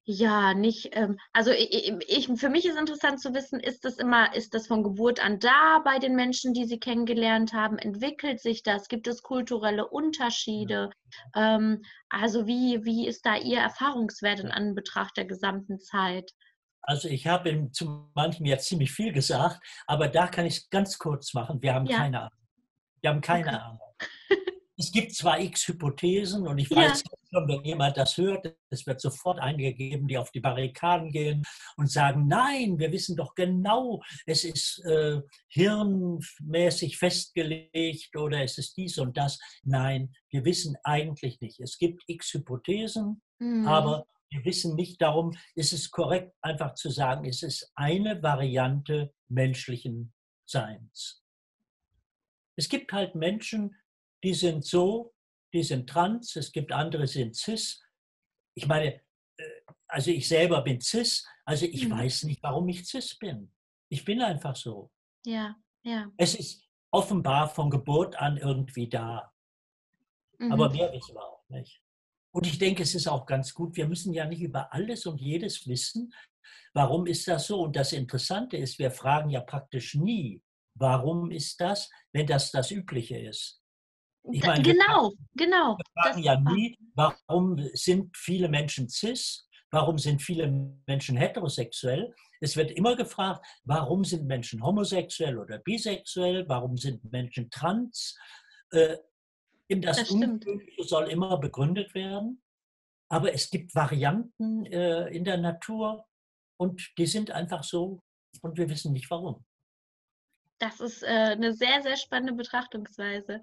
ja, 0.07 0.53
nicht, 0.53 0.89
ähm, 0.91 1.17
also 1.33 1.49
ich, 1.49 1.91
ich, 2.07 2.39
für 2.39 2.49
mich 2.49 2.65
ist 2.65 2.77
interessant 2.77 3.19
zu 3.19 3.33
wissen, 3.33 3.59
ist 3.59 3.85
das 3.85 3.97
immer, 3.97 4.35
ist 4.35 4.53
das 4.53 4.67
von 4.67 4.83
Geburt 4.83 5.19
an 5.19 5.39
da 5.39 5.79
bei 5.83 5.97
den 5.97 6.15
Menschen, 6.15 6.53
die 6.53 6.65
Sie 6.65 6.79
kennengelernt 6.79 7.53
haben? 7.53 7.79
Entwickelt 7.79 8.39
sich 8.39 8.61
das? 8.61 8.87
Gibt 8.87 9.07
es 9.07 9.23
kulturelle 9.23 9.87
Unterschiede? 9.87 10.91
Ähm, 11.35 11.81
also 12.07 12.45
wie, 12.45 12.85
wie 12.85 13.07
ist 13.07 13.25
da 13.25 13.35
Ihr 13.35 13.57
Erfahrungswert 13.57 14.41
in 14.41 14.51
Anbetracht 14.51 15.17
der 15.17 15.25
gesamten 15.25 15.79
Zeit? 15.79 16.31
Also 16.83 17.07
ich 17.07 17.25
habe 17.25 17.71
zu 17.71 18.11
manchen 18.13 18.45
jetzt 18.45 18.67
ziemlich 18.67 18.91
viel 18.91 19.11
gesagt, 19.11 19.59
aber 19.87 20.07
da 20.07 20.27
kann 20.27 20.45
ich 20.45 20.57
es 20.57 20.69
ganz 20.69 20.99
kurz 20.99 21.33
machen. 21.33 21.59
Wir 21.63 21.73
haben 21.73 21.87
ja. 21.87 21.97
keine 21.97 22.19
Ahnung. 22.19 22.39
Wir 23.01 23.09
haben 23.09 23.21
keine 23.21 23.47
okay. 23.47 23.55
Ahnung. 23.55 23.79
es 24.77 24.91
gibt 24.91 25.15
zwar 25.15 25.39
x 25.39 25.67
Hypothesen 25.67 26.45
und 26.47 26.59
ich 26.59 26.69
weiß 26.69 27.01
ja. 27.03 27.17
Schon, 27.35 27.47
wenn 27.47 27.63
jemand 27.63 27.97
das 27.97 28.17
hört, 28.17 28.55
es 28.69 28.85
wird 28.85 29.01
sofort 29.01 29.39
eingegeben, 29.39 30.07
die 30.07 30.17
auf 30.17 30.31
die 30.31 30.39
Barrikaden 30.39 31.11
gehen 31.11 31.43
und 31.77 31.91
sagen, 31.91 32.27
nein, 32.27 32.79
wir 32.79 32.91
wissen 32.91 33.15
doch 33.15 33.35
genau, 33.35 34.01
es 34.25 34.43
ist 34.43 34.83
äh, 34.85 35.21
hirnmäßig 35.49 36.97
festgelegt 36.97 38.15
oder 38.15 38.43
es 38.43 38.57
ist 38.57 38.77
dies 38.77 38.97
und 38.97 39.17
das. 39.17 39.39
Nein, 39.63 40.13
wir 40.29 40.45
wissen 40.45 40.77
eigentlich 40.83 41.39
nicht. 41.41 41.59
Es 41.59 41.77
gibt 41.77 42.03
x 42.07 42.33
Hypothesen, 42.33 43.21
mhm. 43.39 43.67
aber 43.67 44.05
wir 44.29 44.43
wissen 44.45 44.75
nicht 44.75 45.01
darum, 45.01 45.31
ist 45.55 45.73
es 45.73 45.91
korrekt 45.91 46.33
einfach 46.41 46.73
zu 46.75 46.89
sagen, 46.89 47.25
es 47.25 47.43
ist 47.43 47.71
eine 47.75 48.21
Variante 48.21 49.13
menschlichen 49.29 50.13
Seins. 50.45 51.21
Es 52.57 52.69
gibt 52.69 52.91
halt 52.93 53.15
Menschen, 53.15 53.75
die 54.23 54.33
sind 54.33 54.65
so, 54.65 55.14
die 55.55 55.63
sind 55.63 55.89
trans, 55.89 56.35
es 56.35 56.51
gibt 56.51 56.71
andere, 56.71 57.03
die 57.03 57.13
sind 57.13 57.35
cis. 57.35 57.81
Ich 58.55 58.67
meine, 58.67 59.01
äh, 59.37 59.43
also 59.87 60.11
ich 60.11 60.27
selber 60.27 60.61
bin 60.61 60.81
cis, 60.81 61.25
also 61.45 61.65
ich 61.65 61.87
mhm. 61.87 61.91
weiß 61.97 62.23
nicht, 62.23 62.43
warum 62.43 62.67
ich 62.69 62.85
cis 62.85 63.17
bin. 63.17 63.51
Ich 63.89 64.03
bin 64.03 64.21
einfach 64.21 64.55
so. 64.55 64.91
Ja, 65.25 65.55
ja. 65.83 66.11
Es 66.17 66.35
ist 66.35 66.63
offenbar 66.91 67.49
von 67.49 67.69
Geburt 67.69 68.15
an 68.17 68.37
irgendwie 68.37 68.89
da. 68.89 69.31
Mhm. 70.39 70.51
Aber 70.51 70.69
mehr 70.69 70.91
wissen 70.91 71.15
wir 71.15 71.23
auch 71.23 71.47
nicht. 71.49 71.81
Und 72.31 72.45
ich 72.45 72.57
denke, 72.57 72.83
es 72.83 72.93
ist 72.95 73.07
auch 73.07 73.25
ganz 73.25 73.53
gut, 73.53 73.77
wir 73.77 73.87
müssen 73.87 74.13
ja 74.13 74.25
nicht 74.25 74.41
über 74.41 74.73
alles 74.73 75.05
und 75.05 75.21
jedes 75.21 75.67
wissen. 75.67 76.13
Warum 76.73 77.07
ist 77.07 77.27
das 77.29 77.47
so? 77.47 77.61
Und 77.61 77.77
das 77.77 77.93
Interessante 77.93 78.57
ist, 78.57 78.77
wir 78.77 78.91
fragen 78.91 79.29
ja 79.29 79.39
praktisch 79.39 79.95
nie, 79.95 80.43
warum 80.73 81.31
ist 81.31 81.61
das, 81.61 81.89
wenn 82.11 82.27
das 82.27 82.51
das 82.51 82.71
Übliche 82.71 83.17
ist. 83.17 83.61
Ich 84.31 84.43
meine, 84.43 84.63
genau, 84.63 85.11
wir, 85.11 85.45
genau. 85.45 85.77
Wir 85.77 86.03
fragen 86.03 86.23
ja 86.23 86.39
nie, 86.39 86.77
warum 86.95 87.57
sind 87.73 88.15
viele 88.15 88.49
Menschen 88.49 88.89
cis, 88.89 89.47
warum 89.71 89.97
sind 89.97 90.21
viele 90.21 90.47
Menschen 90.87 91.17
heterosexuell. 91.17 92.13
Es 92.41 92.55
wird 92.55 92.71
immer 92.71 92.95
gefragt, 92.95 93.45
warum 93.63 94.03
sind 94.03 94.25
Menschen 94.25 94.63
homosexuell 94.63 95.37
oder 95.37 95.59
bisexuell, 95.59 96.47
warum 96.47 96.77
sind 96.77 97.11
Menschen 97.11 97.49
trans. 97.49 98.17
Äh, 98.71 98.97
das, 99.69 99.97
das 99.97 100.11
Unmögliche 100.11 100.83
soll 100.83 101.09
immer 101.09 101.37
begründet 101.37 101.93
werden, 101.95 102.41
aber 103.09 103.33
es 103.33 103.49
gibt 103.49 103.73
Varianten 103.73 104.65
äh, 104.67 105.07
in 105.09 105.23
der 105.23 105.37
Natur 105.37 106.05
und 106.57 106.91
die 106.97 107.07
sind 107.07 107.31
einfach 107.31 107.63
so 107.63 107.99
und 108.41 108.57
wir 108.57 108.69
wissen 108.69 108.93
nicht 108.93 109.09
warum. 109.09 109.43
Das 110.59 110.79
ist 110.79 111.03
äh, 111.03 111.07
eine 111.07 111.53
sehr, 111.53 111.81
sehr 111.81 111.97
spannende 111.97 112.33
Betrachtungsweise. 112.33 113.41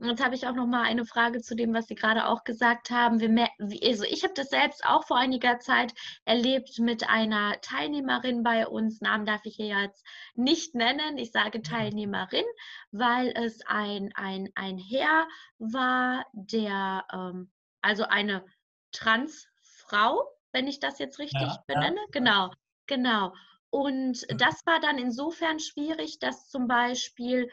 Und 0.00 0.08
jetzt 0.08 0.24
habe 0.24 0.34
ich 0.34 0.46
auch 0.46 0.54
noch 0.54 0.66
mal 0.66 0.84
eine 0.84 1.04
Frage 1.04 1.42
zu 1.42 1.54
dem, 1.54 1.74
was 1.74 1.86
Sie 1.86 1.94
gerade 1.94 2.26
auch 2.26 2.44
gesagt 2.44 2.90
haben. 2.90 3.20
Wir, 3.20 3.48
also 3.86 4.04
ich 4.04 4.24
habe 4.24 4.32
das 4.34 4.48
selbst 4.48 4.82
auch 4.86 5.06
vor 5.06 5.18
einiger 5.18 5.58
Zeit 5.58 5.92
erlebt 6.24 6.78
mit 6.78 7.06
einer 7.08 7.60
Teilnehmerin 7.60 8.42
bei 8.42 8.66
uns. 8.66 9.02
Namen 9.02 9.26
darf 9.26 9.44
ich 9.44 9.56
hier 9.56 9.66
jetzt 9.66 10.06
nicht 10.34 10.74
nennen. 10.74 11.18
Ich 11.18 11.32
sage 11.32 11.58
mhm. 11.58 11.64
Teilnehmerin, 11.64 12.46
weil 12.92 13.28
es 13.36 13.60
ein, 13.66 14.10
ein, 14.14 14.48
ein 14.54 14.78
Herr 14.78 15.28
war, 15.58 16.24
der, 16.32 17.04
ähm, 17.12 17.50
also 17.82 18.04
eine 18.04 18.46
Transfrau, 18.92 20.24
wenn 20.52 20.66
ich 20.66 20.80
das 20.80 20.98
jetzt 20.98 21.18
richtig 21.18 21.42
ja, 21.42 21.62
benenne. 21.66 22.00
Ja. 22.00 22.06
Genau, 22.10 22.50
genau. 22.86 23.34
Und 23.68 24.26
mhm. 24.30 24.38
das 24.38 24.64
war 24.64 24.80
dann 24.80 24.96
insofern 24.96 25.60
schwierig, 25.60 26.18
dass 26.20 26.48
zum 26.48 26.68
Beispiel 26.68 27.50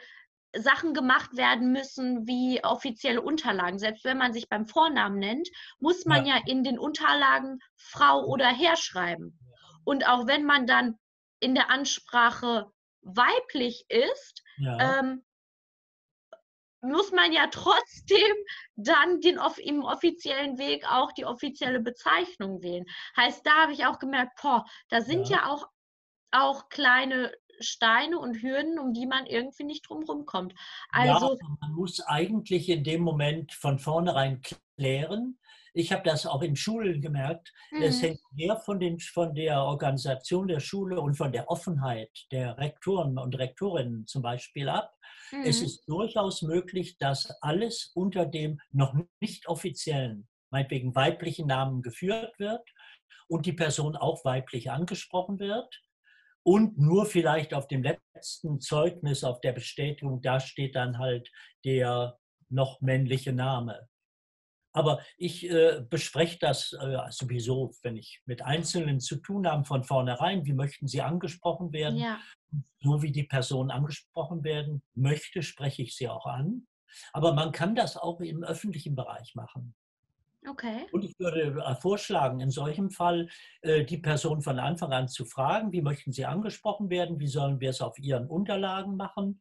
Sachen 0.56 0.94
gemacht 0.94 1.36
werden 1.36 1.72
müssen 1.72 2.26
wie 2.26 2.64
offizielle 2.64 3.20
Unterlagen. 3.20 3.78
Selbst 3.78 4.04
wenn 4.04 4.18
man 4.18 4.32
sich 4.32 4.48
beim 4.48 4.66
Vornamen 4.66 5.18
nennt, 5.18 5.48
muss 5.78 6.04
man 6.06 6.24
ja, 6.24 6.36
ja 6.36 6.42
in 6.46 6.64
den 6.64 6.78
Unterlagen 6.78 7.58
Frau 7.76 8.24
oder 8.24 8.46
Herr 8.46 8.76
schreiben. 8.76 9.38
Und 9.84 10.06
auch 10.06 10.26
wenn 10.26 10.44
man 10.44 10.66
dann 10.66 10.98
in 11.40 11.54
der 11.54 11.70
Ansprache 11.70 12.66
weiblich 13.02 13.84
ist, 13.88 14.42
ja. 14.56 15.00
ähm, 15.00 15.24
muss 16.80 17.10
man 17.10 17.32
ja 17.32 17.48
trotzdem 17.48 18.36
dann 18.76 19.20
den, 19.20 19.40
im 19.58 19.82
offiziellen 19.82 20.58
Weg 20.58 20.84
auch 20.90 21.12
die 21.12 21.24
offizielle 21.24 21.80
Bezeichnung 21.80 22.62
wählen. 22.62 22.84
Heißt, 23.16 23.44
da 23.44 23.62
habe 23.62 23.72
ich 23.72 23.86
auch 23.86 23.98
gemerkt, 23.98 24.40
boah, 24.40 24.64
da 24.88 25.00
sind 25.00 25.28
ja, 25.28 25.38
ja 25.38 25.46
auch, 25.48 25.66
auch 26.30 26.68
kleine 26.68 27.32
Steine 27.60 28.18
und 28.18 28.42
Hürden, 28.42 28.78
um 28.78 28.92
die 28.92 29.06
man 29.06 29.26
irgendwie 29.26 29.64
nicht 29.64 29.88
drumherum 29.88 30.26
kommt. 30.26 30.54
Also, 30.90 31.38
ja, 31.40 31.56
man 31.60 31.72
muss 31.72 32.00
eigentlich 32.00 32.68
in 32.68 32.84
dem 32.84 33.02
Moment 33.02 33.52
von 33.52 33.78
vornherein 33.78 34.42
klären. 34.76 35.38
Ich 35.74 35.92
habe 35.92 36.02
das 36.02 36.26
auch 36.26 36.42
in 36.42 36.56
Schulen 36.56 37.00
gemerkt. 37.00 37.52
Mhm. 37.70 37.82
Es 37.82 38.02
hängt 38.02 38.20
mehr 38.32 38.56
von, 38.56 38.80
den, 38.80 38.98
von 38.98 39.34
der 39.34 39.62
Organisation 39.62 40.48
der 40.48 40.60
Schule 40.60 41.00
und 41.00 41.14
von 41.14 41.30
der 41.30 41.48
Offenheit 41.48 42.10
der 42.32 42.58
Rektoren 42.58 43.18
und 43.18 43.38
Rektorinnen 43.38 44.06
zum 44.06 44.22
Beispiel 44.22 44.68
ab. 44.68 44.92
Mhm. 45.30 45.42
Es 45.44 45.60
ist 45.60 45.88
durchaus 45.88 46.42
möglich, 46.42 46.98
dass 46.98 47.30
alles 47.42 47.92
unter 47.94 48.26
dem 48.26 48.60
noch 48.72 48.94
nicht 49.20 49.46
offiziellen, 49.46 50.26
meinetwegen 50.50 50.94
weiblichen 50.94 51.46
Namen 51.46 51.82
geführt 51.82 52.38
wird 52.38 52.68
und 53.28 53.46
die 53.46 53.52
Person 53.52 53.94
auch 53.94 54.24
weiblich 54.24 54.70
angesprochen 54.70 55.38
wird 55.38 55.80
und 56.42 56.78
nur 56.78 57.06
vielleicht 57.06 57.54
auf 57.54 57.68
dem 57.68 57.82
letzten 57.82 58.60
Zeugnis, 58.60 59.24
auf 59.24 59.40
der 59.40 59.52
Bestätigung, 59.52 60.22
da 60.22 60.40
steht 60.40 60.76
dann 60.76 60.98
halt 60.98 61.30
der 61.64 62.18
noch 62.48 62.80
männliche 62.80 63.32
Name. 63.32 63.88
Aber 64.72 65.00
ich 65.16 65.48
äh, 65.50 65.82
bespreche 65.88 66.38
das 66.40 66.72
äh, 66.72 66.98
sowieso, 67.10 67.72
wenn 67.82 67.96
ich 67.96 68.20
mit 68.26 68.42
Einzelnen 68.42 69.00
zu 69.00 69.16
tun 69.16 69.46
habe, 69.46 69.64
von 69.64 69.82
vornherein. 69.82 70.44
Wie 70.44 70.52
möchten 70.52 70.86
sie 70.86 71.02
angesprochen 71.02 71.72
werden? 71.72 71.98
Ja. 71.98 72.20
So 72.80 73.02
wie 73.02 73.10
die 73.10 73.24
Person 73.24 73.70
angesprochen 73.70 74.44
werden 74.44 74.82
möchte, 74.94 75.42
spreche 75.42 75.82
ich 75.82 75.96
sie 75.96 76.08
auch 76.08 76.26
an. 76.26 76.66
Aber 77.12 77.34
man 77.34 77.52
kann 77.52 77.74
das 77.74 77.96
auch 77.96 78.20
im 78.20 78.44
öffentlichen 78.44 78.94
Bereich 78.94 79.34
machen. 79.34 79.74
Okay. 80.46 80.86
Und 80.92 81.04
ich 81.04 81.18
würde 81.18 81.60
äh, 81.60 81.74
vorschlagen, 81.76 82.40
in 82.40 82.50
solchem 82.50 82.90
Fall 82.90 83.28
äh, 83.62 83.84
die 83.84 83.98
Person 83.98 84.40
von 84.40 84.58
Anfang 84.58 84.92
an 84.92 85.08
zu 85.08 85.24
fragen, 85.24 85.72
wie 85.72 85.82
möchten 85.82 86.12
Sie 86.12 86.24
angesprochen 86.24 86.90
werden, 86.90 87.18
wie 87.18 87.26
sollen 87.26 87.60
wir 87.60 87.70
es 87.70 87.80
auf 87.80 87.98
Ihren 87.98 88.28
Unterlagen 88.28 88.96
machen. 88.96 89.40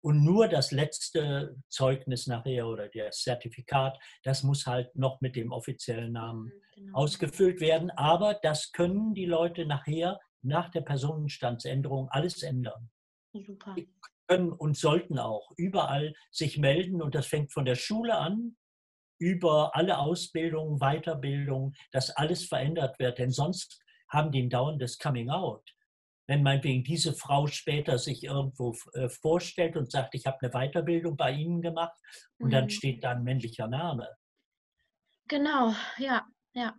Und 0.00 0.24
nur 0.24 0.48
das 0.48 0.70
letzte 0.70 1.56
Zeugnis 1.68 2.26
nachher 2.28 2.66
oder 2.66 2.88
das 2.88 3.22
Zertifikat, 3.22 3.98
das 4.22 4.42
muss 4.42 4.66
halt 4.66 4.94
noch 4.94 5.20
mit 5.20 5.36
dem 5.36 5.52
offiziellen 5.52 6.12
Namen 6.12 6.44
mhm, 6.44 6.52
genau. 6.74 6.98
ausgefüllt 6.98 7.60
werden. 7.60 7.90
Aber 7.90 8.34
das 8.34 8.72
können 8.72 9.12
die 9.14 9.26
Leute 9.26 9.66
nachher 9.66 10.18
nach 10.42 10.70
der 10.70 10.82
Personenstandsänderung 10.82 12.08
alles 12.10 12.42
ändern. 12.42 12.90
Super. 13.32 13.74
Die 13.76 13.92
können 14.28 14.52
und 14.52 14.76
sollten 14.76 15.18
auch 15.18 15.50
überall 15.56 16.14
sich 16.30 16.58
melden 16.58 17.02
und 17.02 17.14
das 17.14 17.26
fängt 17.26 17.52
von 17.52 17.64
der 17.64 17.74
Schule 17.74 18.16
an 18.16 18.56
über 19.18 19.74
alle 19.74 19.98
Ausbildungen, 19.98 20.78
Weiterbildung, 20.78 21.74
dass 21.92 22.10
alles 22.10 22.44
verändert 22.46 22.98
wird. 22.98 23.18
Denn 23.18 23.30
sonst 23.30 23.80
haben 24.08 24.30
die 24.30 24.42
ein 24.42 24.50
dauerndes 24.50 24.98
Coming 24.98 25.30
Out. 25.30 25.68
Wenn 26.26 26.42
meinetwegen 26.42 26.84
diese 26.84 27.14
Frau 27.14 27.46
später 27.46 27.98
sich 27.98 28.24
irgendwo 28.24 28.76
äh, 28.92 29.08
vorstellt 29.08 29.76
und 29.76 29.90
sagt, 29.90 30.14
ich 30.14 30.26
habe 30.26 30.38
eine 30.42 30.50
Weiterbildung 30.50 31.16
bei 31.16 31.32
Ihnen 31.32 31.62
gemacht 31.62 31.96
und 32.38 32.48
mhm. 32.48 32.52
dann 32.52 32.70
steht 32.70 33.02
da 33.02 33.12
ein 33.12 33.22
männlicher 33.22 33.66
Name. 33.66 34.08
Genau, 35.26 35.74
ja, 35.98 36.26
ja. 36.54 36.74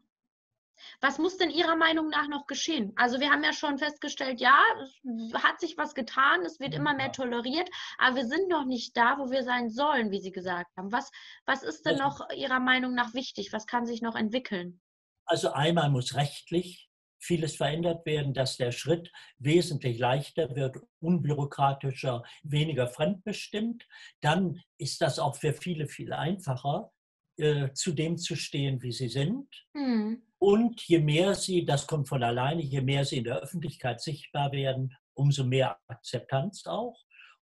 Was 1.01 1.17
muss 1.17 1.37
denn 1.37 1.49
Ihrer 1.49 1.75
Meinung 1.75 2.09
nach 2.09 2.27
noch 2.27 2.47
geschehen? 2.47 2.93
Also 2.95 3.19
wir 3.19 3.29
haben 3.29 3.43
ja 3.43 3.53
schon 3.53 3.77
festgestellt, 3.77 4.39
ja, 4.39 4.57
es 4.81 5.33
hat 5.33 5.59
sich 5.59 5.77
was 5.77 5.93
getan, 5.93 6.41
es 6.45 6.59
wird 6.59 6.73
immer 6.73 6.93
mehr 6.93 7.11
toleriert, 7.11 7.69
aber 7.97 8.17
wir 8.17 8.25
sind 8.25 8.49
noch 8.49 8.65
nicht 8.65 8.95
da, 8.95 9.17
wo 9.17 9.31
wir 9.31 9.43
sein 9.43 9.69
sollen, 9.69 10.11
wie 10.11 10.21
Sie 10.21 10.31
gesagt 10.31 10.75
haben. 10.77 10.91
Was, 10.91 11.11
was 11.45 11.63
ist 11.63 11.85
denn 11.85 12.01
also, 12.01 12.23
noch 12.23 12.29
Ihrer 12.35 12.59
Meinung 12.59 12.93
nach 12.95 13.13
wichtig? 13.13 13.53
Was 13.53 13.65
kann 13.65 13.85
sich 13.85 14.01
noch 14.01 14.15
entwickeln? 14.15 14.81
Also 15.25 15.51
einmal 15.51 15.89
muss 15.89 16.15
rechtlich 16.15 16.89
vieles 17.19 17.55
verändert 17.55 18.05
werden, 18.05 18.33
dass 18.33 18.57
der 18.57 18.71
Schritt 18.71 19.11
wesentlich 19.37 19.99
leichter 19.99 20.55
wird, 20.55 20.77
unbürokratischer, 20.99 22.23
weniger 22.43 22.87
fremdbestimmt. 22.87 23.85
Dann 24.21 24.61
ist 24.77 25.01
das 25.01 25.19
auch 25.19 25.35
für 25.35 25.53
viele 25.53 25.87
viel 25.87 26.13
einfacher, 26.13 26.91
äh, 27.37 27.71
zu 27.73 27.91
dem 27.91 28.17
zu 28.17 28.35
stehen, 28.35 28.81
wie 28.81 28.91
sie 28.91 29.09
sind. 29.09 29.47
Mhm. 29.73 30.23
Und 30.39 30.81
je 30.87 30.99
mehr 30.99 31.35
sie, 31.35 31.65
das 31.65 31.85
kommt 31.85 32.07
von 32.07 32.23
alleine, 32.23 32.61
je 32.61 32.81
mehr 32.81 33.03
sie 33.03 33.17
in 33.17 33.25
der 33.25 33.39
Öffentlichkeit 33.39 34.01
sichtbar 34.01 34.51
werden, 34.53 34.95
umso 35.13 35.43
mehr 35.43 35.77
Akzeptanz 35.87 36.65
auch. 36.65 36.97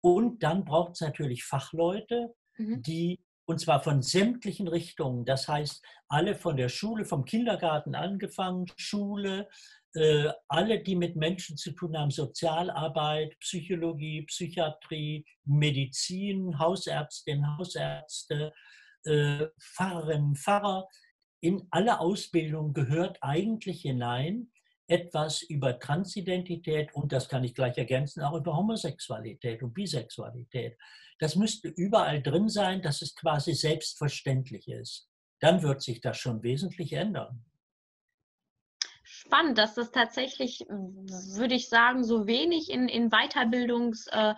Und 0.01 0.43
dann 0.43 0.63
braucht 0.63 0.93
es 0.93 1.01
natürlich 1.01 1.43
Fachleute, 1.43 2.35
mhm. 2.57 2.83
die, 2.83 3.19
und 3.45 3.59
zwar 3.59 3.81
von 3.81 4.03
sämtlichen 4.03 4.67
Richtungen, 4.67 5.25
das 5.25 5.47
heißt, 5.47 5.83
alle 6.07 6.35
von 6.35 6.55
der 6.55 6.69
Schule, 6.69 7.05
vom 7.05 7.25
Kindergarten 7.25 7.95
angefangen, 7.95 8.67
Schule, 8.77 9.49
äh, 9.95 10.29
alle, 10.47 10.83
die 10.83 10.95
mit 10.95 11.15
Menschen 11.15 11.57
zu 11.57 11.71
tun 11.71 11.97
haben, 11.97 12.11
Sozialarbeit, 12.11 13.37
Psychologie, 13.39 14.23
Psychiatrie, 14.23 15.25
Medizin, 15.45 16.59
Hausärztinnen, 16.59 17.57
Hausärzte, 17.57 18.53
äh, 19.05 19.47
Pfarrerinnen, 19.59 20.35
Pfarrer, 20.35 20.87
in 21.43 21.67
alle 21.71 21.99
Ausbildung 21.99 22.73
gehört 22.73 23.17
eigentlich 23.21 23.81
hinein 23.81 24.49
etwas 24.87 25.41
über 25.41 25.77
Transidentität 25.77 26.93
und 26.95 27.11
das 27.11 27.27
kann 27.27 27.43
ich 27.43 27.53
gleich 27.53 27.77
ergänzen, 27.77 28.23
auch 28.23 28.33
über 28.33 28.55
Homosexualität 28.55 29.61
und 29.61 29.73
Bisexualität. 29.73 30.77
Das 31.19 31.35
müsste 31.35 31.67
überall 31.67 32.21
drin 32.21 32.47
sein, 32.47 32.81
dass 32.81 33.01
es 33.01 33.13
quasi 33.15 33.53
selbstverständlich 33.53 34.69
ist. 34.69 35.09
Dann 35.39 35.61
wird 35.63 35.81
sich 35.81 35.99
das 35.99 36.17
schon 36.17 36.43
wesentlich 36.43 36.93
ändern. 36.93 37.43
Spannend, 39.03 39.57
dass 39.57 39.75
das 39.75 39.91
tatsächlich, 39.91 40.61
würde 40.69 41.55
ich 41.55 41.67
sagen, 41.67 42.05
so 42.05 42.25
wenig 42.25 42.69
in, 42.69 42.87
in 42.87 43.09
Weiterbildungs- 43.09 44.09
äh, 44.11 44.33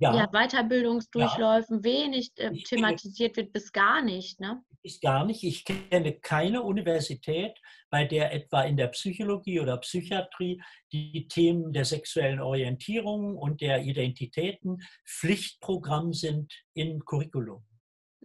ja. 0.00 0.14
ja 0.14 0.26
Weiterbildungsdurchläufen 0.32 1.78
ja. 1.78 1.84
wenig 1.84 2.32
äh, 2.36 2.52
thematisiert 2.64 3.36
wird, 3.36 3.52
bis 3.52 3.72
gar 3.72 4.02
nicht. 4.02 4.40
Ne? 4.40 4.62
Bis 4.82 5.00
gar 5.00 5.24
nicht. 5.24 5.42
Ich 5.42 5.64
kenne 5.64 6.14
keine 6.20 6.62
Universität, 6.62 7.58
bei 7.90 8.04
der 8.04 8.32
etwa 8.32 8.62
in 8.62 8.76
der 8.76 8.88
Psychologie 8.88 9.60
oder 9.60 9.76
Psychiatrie 9.78 10.62
die 10.92 11.26
Themen 11.28 11.72
der 11.72 11.84
sexuellen 11.84 12.40
Orientierung 12.40 13.36
und 13.36 13.60
der 13.60 13.82
Identitäten 13.82 14.78
Pflichtprogramm 15.06 16.12
sind 16.12 16.52
im 16.74 17.04
Curriculum. 17.04 17.64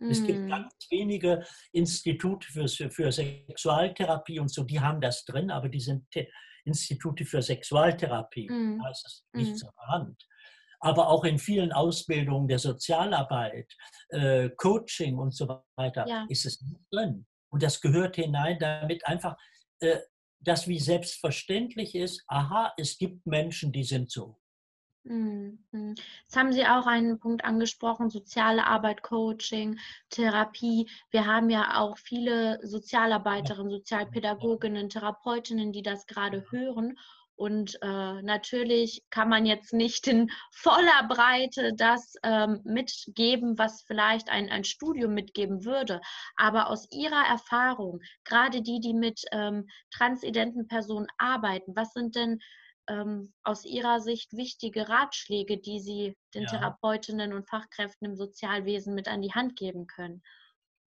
Es 0.09 0.25
gibt 0.25 0.39
mm. 0.39 0.49
ganz 0.49 0.73
wenige 0.89 1.45
Institute 1.71 2.51
für, 2.51 2.67
für 2.89 3.12
Sexualtherapie 3.12 4.39
und 4.39 4.49
so, 4.51 4.63
die 4.63 4.79
haben 4.79 4.99
das 4.99 5.23
drin, 5.23 5.51
aber 5.51 5.69
die 5.69 5.79
sind 5.79 6.05
Institute 6.65 7.23
für 7.25 7.41
Sexualtherapie. 7.41 8.49
Mm. 8.49 8.81
Da 8.81 8.89
ist 8.89 9.05
es 9.05 9.25
nichts 9.33 9.63
mm. 9.63 9.67
an 9.67 9.73
der 9.77 9.88
Hand 9.88 10.27
aber 10.83 11.07
auch 11.07 11.23
in 11.23 11.39
vielen 11.39 11.71
Ausbildungen 11.71 12.47
der 12.47 12.59
Sozialarbeit, 12.59 13.73
äh, 14.09 14.49
Coaching 14.57 15.17
und 15.17 15.33
so 15.33 15.61
weiter 15.77 16.05
ja. 16.07 16.25
ist 16.27 16.45
es 16.45 16.63
drin. 16.91 17.25
Und 17.49 17.63
das 17.63 17.79
gehört 17.79 18.17
hinein, 18.17 18.57
damit 18.59 19.05
einfach 19.07 19.37
äh, 19.79 19.99
das 20.41 20.67
wie 20.67 20.79
selbstverständlich 20.79 21.95
ist, 21.95 22.23
aha, 22.27 22.73
es 22.77 22.97
gibt 22.97 23.25
Menschen, 23.25 23.71
die 23.71 23.85
sind 23.85 24.11
so. 24.11 24.37
Mhm. 25.05 25.59
Jetzt 25.71 26.35
haben 26.35 26.51
Sie 26.51 26.65
auch 26.65 26.85
einen 26.85 27.19
Punkt 27.19 27.45
angesprochen, 27.45 28.09
soziale 28.09 28.65
Arbeit, 28.65 29.03
Coaching, 29.03 29.79
Therapie. 30.09 30.89
Wir 31.11 31.25
haben 31.25 31.49
ja 31.49 31.81
auch 31.81 31.97
viele 31.97 32.59
Sozialarbeiterinnen, 32.65 33.71
Sozialpädagoginnen, 33.71 34.89
Therapeutinnen, 34.89 35.71
die 35.71 35.81
das 35.81 36.05
gerade 36.07 36.45
hören 36.51 36.97
und 37.35 37.77
äh, 37.81 38.21
natürlich 38.21 39.03
kann 39.09 39.27
man 39.27 39.45
jetzt 39.45 39.73
nicht 39.73 40.07
in 40.07 40.29
voller 40.51 41.07
Breite 41.07 41.73
das 41.75 42.13
ähm, 42.23 42.61
mitgeben, 42.63 43.57
was 43.57 43.83
vielleicht 43.83 44.29
ein, 44.29 44.49
ein 44.49 44.63
Studium 44.63 45.13
mitgeben 45.13 45.65
würde. 45.65 45.99
Aber 46.35 46.69
aus 46.69 46.87
Ihrer 46.91 47.25
Erfahrung, 47.27 47.99
gerade 48.23 48.61
die, 48.61 48.79
die 48.79 48.93
mit 48.93 49.21
ähm, 49.31 49.67
transidenten 49.91 50.67
Personen 50.67 51.07
arbeiten, 51.17 51.75
was 51.75 51.91
sind 51.93 52.15
denn 52.15 52.39
ähm, 52.87 53.33
aus 53.43 53.65
Ihrer 53.65 53.99
Sicht 53.99 54.33
wichtige 54.33 54.87
Ratschläge, 54.89 55.57
die 55.57 55.79
Sie 55.79 56.15
den 56.35 56.43
ja. 56.43 56.49
Therapeutinnen 56.49 57.33
und 57.33 57.49
Fachkräften 57.49 58.09
im 58.09 58.15
Sozialwesen 58.15 58.93
mit 58.93 59.07
an 59.07 59.21
die 59.21 59.33
Hand 59.33 59.55
geben 59.55 59.87
können? 59.87 60.21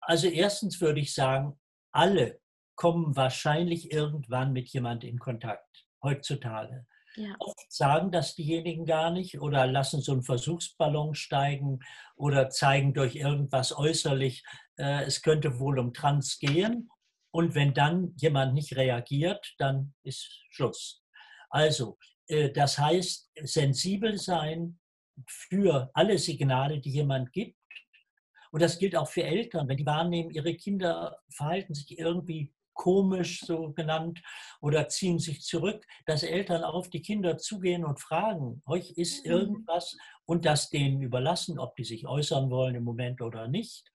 Also 0.01 0.29
erstens 0.29 0.81
würde 0.81 1.01
ich 1.01 1.13
sagen, 1.13 1.59
alle 1.93 2.41
kommen 2.77 3.17
wahrscheinlich 3.17 3.91
irgendwann 3.91 4.53
mit 4.53 4.69
jemand 4.69 5.03
in 5.03 5.19
Kontakt 5.19 5.86
heutzutage. 6.07 6.87
Ja. 7.17 7.35
Oft 7.39 7.73
sagen 7.73 8.13
das 8.13 8.35
diejenigen 8.35 8.85
gar 8.85 9.11
nicht 9.11 9.41
oder 9.41 9.67
lassen 9.67 10.03
so 10.03 10.13
einen 10.13 10.23
Versuchsballon 10.23 11.15
steigen 11.15 11.81
oder 12.15 12.51
zeigen 12.51 12.93
durch 12.93 13.17
irgendwas 13.17 13.77
äußerlich, 13.77 14.45
äh, 14.77 15.05
es 15.05 15.23
könnte 15.23 15.59
wohl 15.59 15.79
um 15.79 15.95
Trans 15.95 16.39
gehen. 16.39 16.91
Und 17.31 17.55
wenn 17.55 17.75
dann 17.75 18.15
jemand 18.17 18.55
nicht 18.55 18.77
reagiert, 18.77 19.55
dann 19.59 19.95
ist 20.03 20.45
Schluss. 20.51 21.03
Also, 21.49 21.99
äh, 22.29 22.51
das 22.51 22.79
heißt, 22.79 23.31
sensibel 23.43 24.19
sein 24.19 24.79
für 25.27 25.91
alle 25.95 26.19
Signale, 26.19 26.81
die 26.81 26.91
jemand 26.91 27.33
gibt. 27.33 27.57
Und 28.51 28.63
das 28.63 28.79
gilt 28.79 28.95
auch 28.95 29.09
für 29.09 29.25
Eltern, 29.25 29.69
wenn 29.69 29.77
die 29.77 29.87
wahrnehmen, 29.87 30.31
ihre 30.31 30.55
Kinder 30.55 31.19
verhalten 31.31 31.75
sich 31.75 31.99
irgendwie 31.99 32.53
komisch 32.77 33.41
so 33.41 33.73
genannt 33.73 34.23
oder 34.61 34.89
ziehen 34.89 35.19
sich 35.19 35.43
zurück, 35.43 35.85
dass 36.05 36.23
Eltern 36.23 36.63
auf 36.63 36.89
die 36.89 37.03
Kinder 37.03 37.39
zugehen 37.39 37.85
und 37.85 38.01
fragen, 38.01 38.63
euch 38.67 38.93
ist 38.93 39.25
mhm. 39.25 39.33
irgendwas 39.33 39.97
und 40.25 40.45
das 40.45 40.71
denen 40.71 41.03
überlassen, 41.03 41.59
ob 41.59 41.75
die 41.75 41.85
sich 41.85 42.07
äußern 42.07 42.51
wollen 42.51 42.77
im 42.77 42.85
Moment 42.85 43.21
oder 43.21 43.49
nicht. 43.49 43.91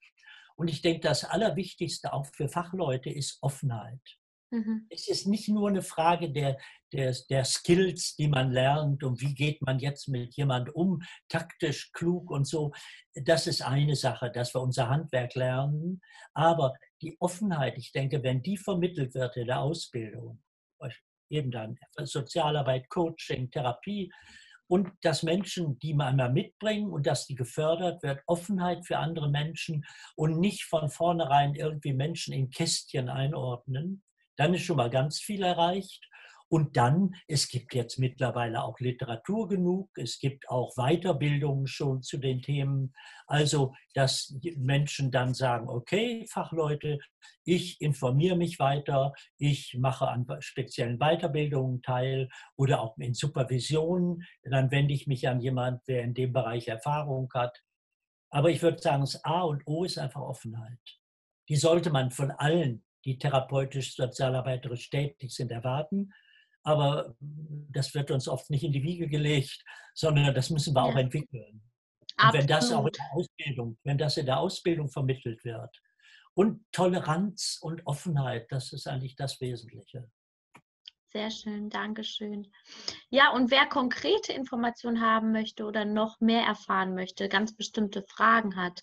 Und 0.56 0.68
ich 0.68 0.82
denke, 0.82 1.00
das 1.00 1.24
Allerwichtigste 1.24 2.12
auch 2.12 2.26
für 2.26 2.48
Fachleute 2.48 3.10
ist 3.10 3.38
Offenheit. 3.40 4.18
Mhm. 4.52 4.86
Es 4.90 5.08
ist 5.08 5.26
nicht 5.26 5.48
nur 5.48 5.70
eine 5.70 5.80
Frage 5.80 6.30
der, 6.30 6.58
der, 6.92 7.16
der 7.30 7.44
Skills, 7.46 8.16
die 8.16 8.28
man 8.28 8.52
lernt 8.52 9.02
und 9.02 9.20
wie 9.22 9.34
geht 9.34 9.62
man 9.62 9.78
jetzt 9.78 10.08
mit 10.08 10.36
jemand 10.36 10.74
um, 10.74 11.00
taktisch, 11.28 11.90
klug 11.92 12.30
und 12.30 12.46
so. 12.46 12.72
Das 13.14 13.46
ist 13.46 13.62
eine 13.62 13.96
Sache, 13.96 14.30
dass 14.30 14.54
wir 14.54 14.60
unser 14.60 14.90
Handwerk 14.90 15.34
lernen. 15.34 16.02
Aber 16.34 16.74
die 17.02 17.16
Offenheit, 17.20 17.76
ich 17.76 17.92
denke, 17.92 18.22
wenn 18.22 18.42
die 18.42 18.56
vermittelt 18.56 19.14
wird 19.14 19.36
in 19.36 19.48
der 19.48 19.60
Ausbildung, 19.60 20.42
eben 21.28 21.50
dann 21.50 21.78
Sozialarbeit, 21.98 22.88
Coaching, 22.88 23.50
Therapie, 23.50 24.12
und 24.68 24.90
dass 25.02 25.22
Menschen 25.22 25.78
die 25.80 25.92
einmal 25.92 26.32
mitbringen 26.32 26.90
und 26.90 27.06
dass 27.06 27.26
die 27.26 27.34
gefördert 27.34 28.02
wird, 28.02 28.22
Offenheit 28.26 28.86
für 28.86 28.96
andere 28.96 29.28
Menschen 29.28 29.84
und 30.16 30.40
nicht 30.40 30.64
von 30.64 30.88
vornherein 30.88 31.54
irgendwie 31.54 31.92
Menschen 31.92 32.32
in 32.32 32.48
Kästchen 32.48 33.10
einordnen, 33.10 34.02
dann 34.36 34.54
ist 34.54 34.62
schon 34.62 34.78
mal 34.78 34.88
ganz 34.88 35.20
viel 35.20 35.42
erreicht. 35.42 36.08
Und 36.52 36.76
dann, 36.76 37.14
es 37.28 37.48
gibt 37.48 37.72
jetzt 37.74 37.98
mittlerweile 37.98 38.62
auch 38.62 38.78
Literatur 38.78 39.48
genug, 39.48 39.88
es 39.96 40.18
gibt 40.18 40.50
auch 40.50 40.74
Weiterbildungen 40.76 41.66
schon 41.66 42.02
zu 42.02 42.18
den 42.18 42.42
Themen. 42.42 42.92
Also, 43.26 43.74
dass 43.94 44.38
Menschen 44.58 45.10
dann 45.10 45.32
sagen, 45.32 45.70
okay, 45.70 46.26
Fachleute, 46.28 46.98
ich 47.44 47.80
informiere 47.80 48.36
mich 48.36 48.58
weiter, 48.58 49.14
ich 49.38 49.78
mache 49.78 50.08
an 50.08 50.26
speziellen 50.40 50.98
Weiterbildungen 50.98 51.80
teil 51.80 52.28
oder 52.56 52.82
auch 52.82 52.98
in 52.98 53.14
Supervision. 53.14 54.22
Dann 54.42 54.70
wende 54.70 54.92
ich 54.92 55.06
mich 55.06 55.26
an 55.28 55.40
jemanden, 55.40 55.80
der 55.88 56.02
in 56.02 56.12
dem 56.12 56.34
Bereich 56.34 56.68
Erfahrung 56.68 57.30
hat. 57.32 57.62
Aber 58.28 58.50
ich 58.50 58.60
würde 58.60 58.76
sagen, 58.76 59.00
das 59.00 59.24
A 59.24 59.40
und 59.40 59.62
O 59.66 59.84
ist 59.84 59.96
einfach 59.96 60.20
Offenheit. 60.20 61.00
Die 61.48 61.56
sollte 61.56 61.88
man 61.88 62.10
von 62.10 62.30
allen, 62.30 62.84
die 63.06 63.16
therapeutisch, 63.16 63.96
sozialarbeiterisch 63.96 64.90
tätig 64.90 65.30
sind, 65.30 65.50
erwarten 65.50 66.12
aber 66.62 67.14
das 67.72 67.94
wird 67.94 68.10
uns 68.10 68.28
oft 68.28 68.50
nicht 68.50 68.64
in 68.64 68.72
die 68.72 68.82
Wiege 68.82 69.08
gelegt, 69.08 69.62
sondern 69.94 70.34
das 70.34 70.50
müssen 70.50 70.74
wir 70.74 70.86
ja. 70.86 70.92
auch 70.92 70.96
entwickeln. 70.96 71.62
Und 72.22 72.32
wenn 72.32 72.46
das 72.46 72.72
auch 72.72 72.86
in 72.86 72.92
der 72.92 73.12
Ausbildung, 73.12 73.78
wenn 73.84 73.98
das 73.98 74.16
in 74.16 74.26
der 74.26 74.38
Ausbildung 74.38 74.88
vermittelt 74.88 75.44
wird. 75.44 75.80
Und 76.34 76.64
Toleranz 76.72 77.58
und 77.60 77.86
Offenheit, 77.86 78.46
das 78.50 78.72
ist 78.72 78.86
eigentlich 78.86 79.16
das 79.16 79.40
Wesentliche. 79.40 80.10
Sehr 81.12 81.30
schön, 81.30 81.68
Dankeschön. 81.68 82.50
Ja, 83.10 83.32
und 83.32 83.50
wer 83.50 83.66
konkrete 83.66 84.32
Informationen 84.32 85.02
haben 85.02 85.30
möchte 85.30 85.66
oder 85.66 85.84
noch 85.84 86.20
mehr 86.20 86.42
erfahren 86.42 86.94
möchte, 86.94 87.28
ganz 87.28 87.54
bestimmte 87.54 88.02
Fragen 88.08 88.56
hat, 88.56 88.82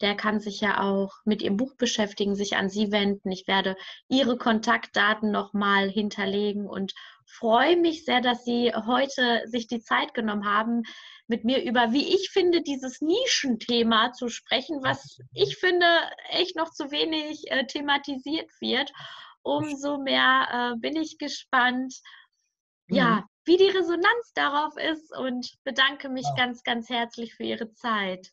der 0.00 0.16
kann 0.16 0.38
sich 0.38 0.60
ja 0.60 0.80
auch 0.80 1.12
mit 1.24 1.42
Ihrem 1.42 1.56
Buch 1.56 1.74
beschäftigen, 1.76 2.36
sich 2.36 2.56
an 2.56 2.68
Sie 2.68 2.92
wenden. 2.92 3.32
Ich 3.32 3.48
werde 3.48 3.74
Ihre 4.08 4.36
Kontaktdaten 4.36 5.32
nochmal 5.32 5.88
hinterlegen 5.88 6.66
und 6.66 6.92
freue 7.26 7.76
mich 7.76 8.04
sehr, 8.04 8.20
dass 8.20 8.44
Sie 8.44 8.72
heute 8.74 9.42
sich 9.46 9.66
die 9.66 9.80
Zeit 9.80 10.14
genommen 10.14 10.46
haben, 10.46 10.82
mit 11.26 11.44
mir 11.44 11.62
über, 11.62 11.92
wie 11.92 12.14
ich 12.14 12.30
finde, 12.30 12.62
dieses 12.62 13.00
Nischenthema 13.00 14.12
zu 14.12 14.28
sprechen, 14.28 14.82
was 14.82 15.18
ich 15.32 15.56
finde 15.56 15.86
echt 16.28 16.56
noch 16.56 16.70
zu 16.70 16.90
wenig 16.90 17.50
äh, 17.50 17.66
thematisiert 17.66 18.50
wird. 18.60 18.92
Umso 19.42 19.98
mehr 19.98 20.74
äh, 20.74 20.78
bin 20.78 20.96
ich 20.96 21.18
gespannt, 21.18 21.94
mhm. 22.88 22.96
ja, 22.96 23.24
wie 23.44 23.56
die 23.56 23.68
Resonanz 23.68 24.32
darauf 24.34 24.76
ist 24.76 25.16
und 25.16 25.54
bedanke 25.64 26.08
mich 26.08 26.26
ja. 26.26 26.44
ganz, 26.44 26.62
ganz 26.62 26.88
herzlich 26.88 27.34
für 27.34 27.44
Ihre 27.44 27.72
Zeit. 27.72 28.30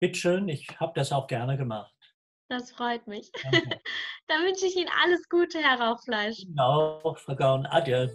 Bitteschön, 0.00 0.48
ich 0.48 0.66
habe 0.80 0.92
das 0.94 1.12
auch 1.12 1.26
gerne 1.26 1.56
gemacht. 1.56 1.94
Das 2.52 2.70
freut 2.70 3.06
mich. 3.06 3.32
Dann 4.28 4.44
wünsche 4.44 4.66
ich 4.66 4.76
Ihnen 4.76 4.90
alles 5.02 5.26
Gute, 5.30 5.58
Herr 5.58 5.80
Rauchfleisch. 5.80 6.44
Genau, 6.46 7.14
Frau 7.14 7.34
Gaun. 7.34 7.64
Adieu. 7.64 8.08